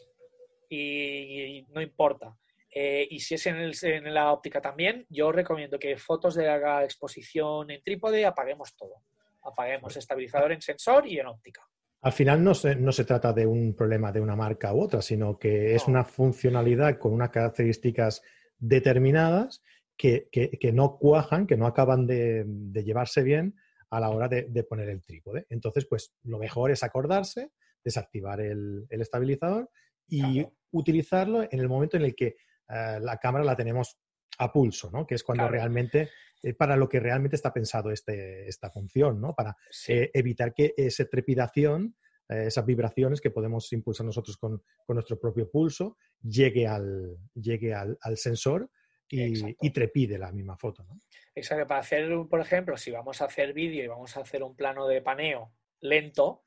y, 0.70 1.66
no 1.70 1.82
importa. 1.82 2.36
Eh, 2.74 3.08
y 3.10 3.20
si 3.20 3.36
es 3.36 3.46
en, 3.48 4.14
la 4.14 4.32
óptica 4.32 4.62
también, 4.62 5.06
yo 5.10 5.32
recomiendo 5.32 5.80
que 5.80 5.98
fotos 5.98 6.36
de 6.36 6.46
la 6.46 6.84
exposición 6.84 7.72
en 7.72 7.82
trípode 7.82 8.26
apaguemos 8.26 8.76
todo. 8.76 9.04
Apaguemos 9.44 9.96
estabilizador 9.96 10.52
en 10.52 10.62
sensor 10.62 11.08
y 11.08 11.20
en 11.20 11.28
óptica. 11.28 11.62
Al 12.02 12.12
final 12.12 12.44
no 12.44 12.54
se, 12.54 12.76
no 12.76 12.92
se 12.92 13.06
trata 13.06 13.34
de 13.34 13.48
un 13.48 13.76
problema 13.76 14.12
de 14.12 14.22
una 14.22 14.36
marca 14.36 14.74
u 14.74 14.82
otra, 14.82 15.02
sino 15.02 15.40
que 15.40 15.74
es 15.74 15.88
una 15.88 16.04
funcionalidad 16.04 17.00
con 17.00 17.14
unas 17.14 17.32
características 17.32 18.22
determinadas 18.60 19.64
que, 19.98 20.72
no 20.74 20.98
cuajan, 20.98 21.48
que 21.48 21.58
no 21.58 21.66
acaban 21.66 22.06
de, 22.06 22.46
llevarse 22.84 23.24
bien 23.24 23.56
a 23.90 24.00
la 24.00 24.10
hora 24.10 24.28
de, 24.28 24.64
poner 24.64 24.90
el 24.90 25.04
trípode. 25.04 25.46
Entonces, 25.50 25.86
pues 25.86 26.14
lo 26.24 26.38
mejor 26.38 26.72
es 26.72 26.84
acordarse, 26.84 27.52
desactivar 27.88 28.42
el, 28.42 28.86
estabilizador 28.90 29.70
y 30.10 30.46
utilizarlo 30.72 31.44
en 31.44 31.60
el 31.60 31.70
momento 31.70 31.96
en 31.96 32.04
el 32.04 32.16
que 32.16 32.36
eh, 32.70 33.00
la 33.00 33.18
cámara 33.18 33.46
la 33.46 33.56
tenemos 33.56 33.98
a 34.40 34.52
pulso, 34.52 34.92
¿no? 34.92 35.08
Que 35.08 35.16
es 35.16 35.24
cuando 35.24 35.48
realmente, 35.48 36.10
eh, 36.44 36.54
para 36.54 36.76
lo 36.76 36.90
que 36.90 37.00
realmente 37.00 37.38
está 37.38 37.54
pensado 37.54 37.92
este, 37.92 38.48
esta 38.48 38.70
función, 38.70 39.22
¿no? 39.22 39.34
Para 39.34 39.56
eh, 39.88 40.12
evitar 40.14 40.54
que 40.54 40.74
esa 40.76 41.06
trepidación, 41.06 41.96
esas 42.30 42.66
vibraciones 42.66 43.22
que 43.22 43.32
podemos 43.32 43.72
impulsar 43.72 44.06
nosotros 44.06 44.36
con, 44.36 44.62
nuestro 44.90 45.18
propio 45.18 45.50
pulso, 45.50 45.96
llegue 46.22 46.68
al, 46.68 47.18
llegue 47.34 47.74
al, 47.74 48.18
sensor 48.18 48.70
y, 49.10 49.56
y, 49.62 49.70
trepide 49.72 50.18
la 50.18 50.34
misma 50.34 50.58
foto, 50.58 50.84
¿no? 50.84 51.00
Exacto. 51.34 51.66
Para 51.66 51.80
hacer, 51.80 52.10
por 52.30 52.42
ejemplo, 52.42 52.76
si 52.76 52.92
vamos 52.92 53.22
a 53.22 53.26
hacer 53.26 53.54
vídeo 53.54 53.82
y 53.82 53.88
vamos 53.88 54.18
a 54.18 54.22
hacer 54.22 54.44
un 54.44 54.58
plano 54.58 54.88
de 54.88 55.02
paneo 55.02 55.54
lento, 55.80 56.47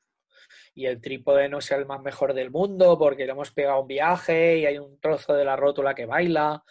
y 0.73 0.85
el 0.85 1.01
trípode 1.01 1.49
no 1.49 1.61
sea 1.61 1.77
el 1.77 1.85
más 1.85 2.01
mejor 2.01 2.33
del 2.33 2.51
mundo 2.51 2.97
porque 2.97 3.25
le 3.25 3.31
hemos 3.31 3.51
pegado 3.51 3.81
un 3.81 3.87
viaje 3.87 4.59
y 4.59 4.65
hay 4.65 4.77
un 4.77 4.99
trozo 4.99 5.33
de 5.33 5.45
la 5.45 5.55
rótula 5.55 5.95
que 5.95 6.05
baila 6.05 6.63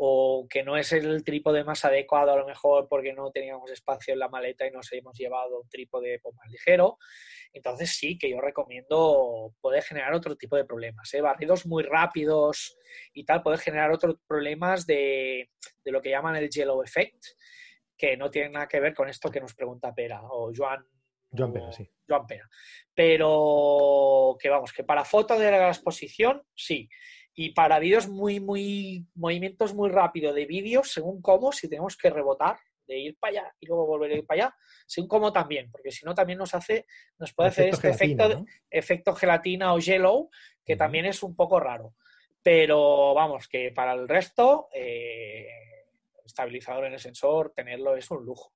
o 0.00 0.46
que 0.48 0.62
no 0.62 0.76
es 0.76 0.92
el 0.92 1.24
trípode 1.24 1.64
más 1.64 1.84
adecuado 1.84 2.30
a 2.30 2.36
lo 2.36 2.46
mejor 2.46 2.86
porque 2.88 3.12
no 3.12 3.32
teníamos 3.32 3.68
espacio 3.72 4.12
en 4.12 4.20
la 4.20 4.28
maleta 4.28 4.64
y 4.64 4.70
nos 4.70 4.92
hemos 4.92 5.18
llevado 5.18 5.60
un 5.60 5.68
trípode 5.68 6.20
pues, 6.20 6.36
más 6.36 6.48
ligero. 6.48 6.98
Entonces 7.52 7.90
sí 7.96 8.16
que 8.16 8.30
yo 8.30 8.40
recomiendo, 8.40 9.54
puede 9.60 9.82
generar 9.82 10.14
otro 10.14 10.36
tipo 10.36 10.54
de 10.54 10.64
problemas. 10.64 11.12
¿eh? 11.14 11.20
Barridos 11.20 11.66
muy 11.66 11.82
rápidos 11.82 12.78
y 13.12 13.24
tal 13.24 13.42
puede 13.42 13.58
generar 13.58 13.90
otros 13.90 14.14
problemas 14.24 14.86
de, 14.86 15.50
de 15.84 15.90
lo 15.90 16.00
que 16.00 16.10
llaman 16.10 16.36
el 16.36 16.48
yellow 16.48 16.80
effect, 16.80 17.24
que 17.96 18.16
no 18.16 18.30
tiene 18.30 18.50
nada 18.50 18.68
que 18.68 18.78
ver 18.78 18.94
con 18.94 19.08
esto 19.08 19.32
que 19.32 19.40
nos 19.40 19.54
pregunta 19.54 19.92
Pera 19.92 20.22
o 20.22 20.52
Joan 20.56 20.86
Joan 21.36 21.52
Pera, 21.52 21.72
sí. 21.72 21.90
Joan 22.08 22.26
Pera. 22.26 22.48
Pero 22.94 24.36
que 24.40 24.48
vamos, 24.48 24.72
que 24.72 24.84
para 24.84 25.04
foto 25.04 25.38
de 25.38 25.50
la 25.50 25.68
exposición, 25.68 26.42
sí. 26.54 26.88
Y 27.34 27.50
para 27.50 27.78
vídeos 27.78 28.08
muy, 28.08 28.40
muy, 28.40 29.06
movimientos 29.14 29.74
muy 29.74 29.90
rápidos 29.90 30.34
de 30.34 30.46
vídeos, 30.46 30.90
según 30.90 31.22
cómo, 31.22 31.52
si 31.52 31.68
tenemos 31.68 31.96
que 31.96 32.10
rebotar, 32.10 32.58
de 32.88 32.98
ir 32.98 33.18
para 33.18 33.30
allá 33.30 33.54
y 33.60 33.66
luego 33.66 33.86
volver 33.86 34.10
a 34.10 34.14
ir 34.16 34.26
para 34.26 34.46
allá, 34.46 34.56
según 34.86 35.08
cómo 35.08 35.32
también, 35.32 35.70
porque 35.70 35.92
si 35.92 36.04
no 36.04 36.14
también 36.14 36.38
nos 36.38 36.54
hace, 36.54 36.86
nos 37.18 37.32
puede 37.34 37.50
hacer 37.50 37.68
este 37.68 37.90
efecto, 37.90 38.44
efecto 38.70 39.14
gelatina 39.14 39.74
o 39.74 39.78
yellow, 39.78 40.30
que 40.64 40.74
también 40.74 41.04
es 41.04 41.22
un 41.22 41.36
poco 41.36 41.60
raro. 41.60 41.94
Pero 42.42 43.14
vamos, 43.14 43.46
que 43.46 43.72
para 43.72 43.92
el 43.92 44.08
resto, 44.08 44.68
eh, 44.72 45.46
estabilizador 46.24 46.86
en 46.86 46.94
el 46.94 47.00
sensor, 47.00 47.52
tenerlo 47.54 47.94
es 47.94 48.10
un 48.10 48.24
lujo. 48.24 48.52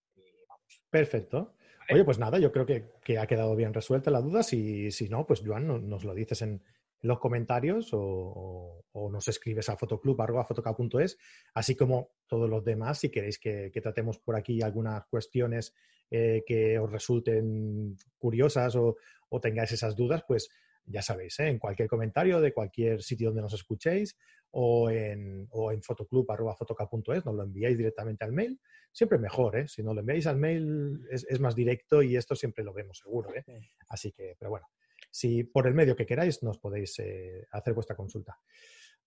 Perfecto. 0.90 1.54
Oye, 1.90 2.04
pues 2.04 2.18
nada, 2.18 2.38
yo 2.38 2.52
creo 2.52 2.66
que, 2.66 3.18
ha 3.18 3.26
quedado 3.26 3.56
bien 3.56 3.74
resuelta 3.74 4.10
la 4.10 4.20
duda. 4.20 4.42
Si, 4.42 4.90
si 4.90 5.08
no, 5.08 5.26
pues 5.26 5.42
Joan, 5.44 5.88
nos 5.88 6.04
lo 6.04 6.14
dices 6.14 6.42
en, 6.42 6.62
los 7.02 7.18
comentarios 7.18 7.90
o, 7.92 8.84
nos 9.10 9.28
escribes 9.28 9.68
a 9.68 9.76
fotoclub.es, 9.76 11.18
así 11.54 11.74
como 11.74 12.12
todos 12.26 12.48
los 12.48 12.64
demás, 12.64 12.98
si 13.00 13.10
queréis 13.10 13.38
que, 13.38 13.70
tratemos 13.82 14.18
por 14.18 14.36
aquí 14.36 14.62
algunas 14.62 15.04
cuestiones 15.06 15.74
eh, 16.10 16.44
que 16.46 16.78
os 16.78 16.90
resulten 16.90 17.96
curiosas 18.18 18.76
o, 18.76 18.96
tengáis 19.40 19.72
esas 19.72 19.96
dudas, 19.96 20.22
pues 20.26 20.50
ya 20.84 21.02
sabéis, 21.02 21.38
¿eh? 21.40 21.48
en 21.48 21.58
cualquier 21.58 21.88
comentario 21.88 22.40
de 22.40 22.52
cualquier 22.52 23.02
sitio 23.02 23.28
donde 23.28 23.42
nos 23.42 23.54
escuchéis 23.54 24.16
o 24.50 24.90
en, 24.90 25.46
o 25.50 25.72
en 25.72 25.82
fotoclub.fotoca.es, 25.82 27.24
nos 27.24 27.34
lo 27.34 27.42
enviáis 27.42 27.78
directamente 27.78 28.24
al 28.24 28.32
mail. 28.32 28.60
Siempre 28.92 29.18
mejor, 29.18 29.56
¿eh? 29.56 29.68
Si 29.68 29.82
nos 29.82 29.94
lo 29.94 30.00
enviáis 30.00 30.26
al 30.26 30.36
mail 30.36 31.00
es, 31.10 31.40
más 31.40 31.54
directo 31.54 32.02
y 32.02 32.16
esto 32.16 32.34
siempre 32.34 32.62
lo 32.62 32.74
vemos 32.74 32.98
seguro, 32.98 33.34
¿eh? 33.34 33.44
Así 33.88 34.12
que, 34.12 34.36
pero 34.38 34.50
bueno, 34.50 34.68
si 35.10 35.44
por 35.44 35.66
el 35.66 35.74
medio 35.74 35.96
que 35.96 36.04
queráis 36.04 36.42
nos 36.42 36.58
podéis 36.58 36.98
eh, 36.98 37.46
hacer 37.50 37.72
vuestra 37.72 37.96
consulta. 37.96 38.38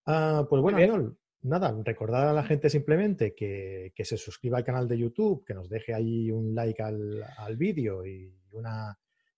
Ah, 0.08 0.48
pues 0.50 0.62
bueno, 0.62 1.16
nada, 1.42 1.76
recordad 1.84 2.30
a 2.30 2.34
la 2.34 2.44
gente 2.44 2.70
simplemente 2.70 3.36
que, 3.36 3.94
se 3.98 4.18
suscriba 4.18 4.58
al 4.58 4.64
canal 4.64 4.88
de 4.88 4.98
YouTube, 4.98 5.46
que 5.46 5.54
nos 5.54 5.70
deje 5.70 5.94
ahí 5.94 6.32
un 6.32 6.56
like 6.56 6.82
al, 6.82 7.24
al 7.38 7.56
vídeo 7.56 8.06
y 8.06 8.34
una 8.52 8.98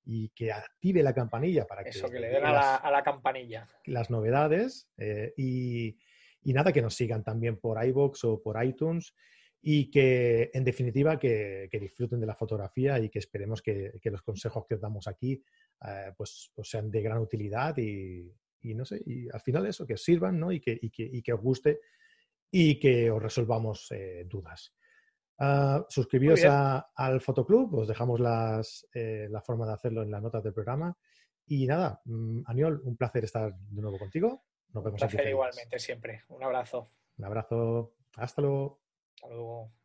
y 0.10 0.30
que 0.30 0.54
active 0.54 1.04
la 1.04 1.14
campanilla 1.14 1.68
para 1.68 1.84
que... 1.84 1.90
Eso, 1.90 2.10
que 2.10 2.20
le 2.20 2.30
den 2.30 2.46
a 2.46 2.54
la, 2.54 2.76
a 2.78 2.90
la 2.90 3.04
campanilla. 3.04 3.68
Las 3.86 4.10
novedades 4.10 4.90
eh, 4.98 5.34
y, 5.36 5.98
y, 6.44 6.54
nada, 6.54 6.72
que 6.72 6.82
nos 6.82 6.96
sigan 6.96 7.26
también 7.26 7.58
por 7.58 7.84
iVoox 7.84 8.24
o 8.24 8.42
por 8.42 8.64
iTunes 8.64 9.14
y 9.62 9.92
que, 9.92 10.50
en 10.54 10.64
definitiva, 10.64 11.20
que, 11.20 11.68
que 11.70 11.80
disfruten 11.80 12.22
de 12.22 12.26
la 12.26 12.36
fotografía 12.36 12.98
y 13.00 13.10
que 13.10 13.20
esperemos 13.20 13.62
que, 13.62 14.00
que 14.02 14.10
los 14.10 14.22
consejos 14.22 14.66
que 14.66 14.76
os 14.76 14.82
damos 14.82 15.10
aquí 15.10 15.44
eh, 15.86 16.14
pues, 16.16 16.52
pues, 16.56 16.70
sean 16.70 16.90
de 16.90 17.02
gran 17.02 17.18
utilidad 17.18 17.78
y, 17.78 18.32
y, 18.62 18.76
no 18.76 18.86
sé, 18.86 19.02
y 19.06 19.28
al 19.30 19.42
final 19.42 19.66
eso, 19.66 19.86
que 19.86 19.96
os 19.96 20.04
sirvan 20.04 20.40
¿no? 20.40 20.54
y, 20.54 20.62
que, 20.62 20.80
y, 20.82 20.90
que, 20.90 21.04
y 21.04 21.22
que 21.22 21.34
os 21.34 21.42
guste 21.42 21.82
y 22.50 22.80
que 22.80 23.12
os 23.12 23.22
resolvamos 23.22 23.92
eh, 23.92 24.24
dudas. 24.26 24.74
Uh, 25.40 25.86
suscribíos 25.88 26.44
al 26.44 27.22
Fotoclub, 27.22 27.76
os 27.76 27.88
dejamos 27.88 28.20
las, 28.20 28.88
eh, 28.94 29.28
la 29.30 29.42
forma 29.42 29.68
de 29.68 29.74
hacerlo 29.74 30.02
en 30.02 30.10
las 30.10 30.22
notas 30.22 30.44
del 30.44 30.54
programa. 30.54 30.98
Y 31.46 31.68
nada, 31.68 32.02
mm, 32.06 32.42
Aniol, 32.46 32.82
un 32.84 32.98
placer 32.98 33.24
estar 33.24 33.54
de 33.54 33.82
nuevo 33.82 34.00
contigo. 34.00 34.46
Nos 34.74 34.84
vemos 34.84 35.02
un 35.02 35.08
placer 35.08 35.30
igualmente, 35.30 35.80
siempre. 35.80 36.24
Un 36.30 36.44
abrazo. 36.44 36.92
Un 37.18 37.26
abrazo. 37.26 37.94
Hasta 38.16 38.42
luego. 38.42 38.82
Hasta 39.16 39.28
luego. 39.30 39.77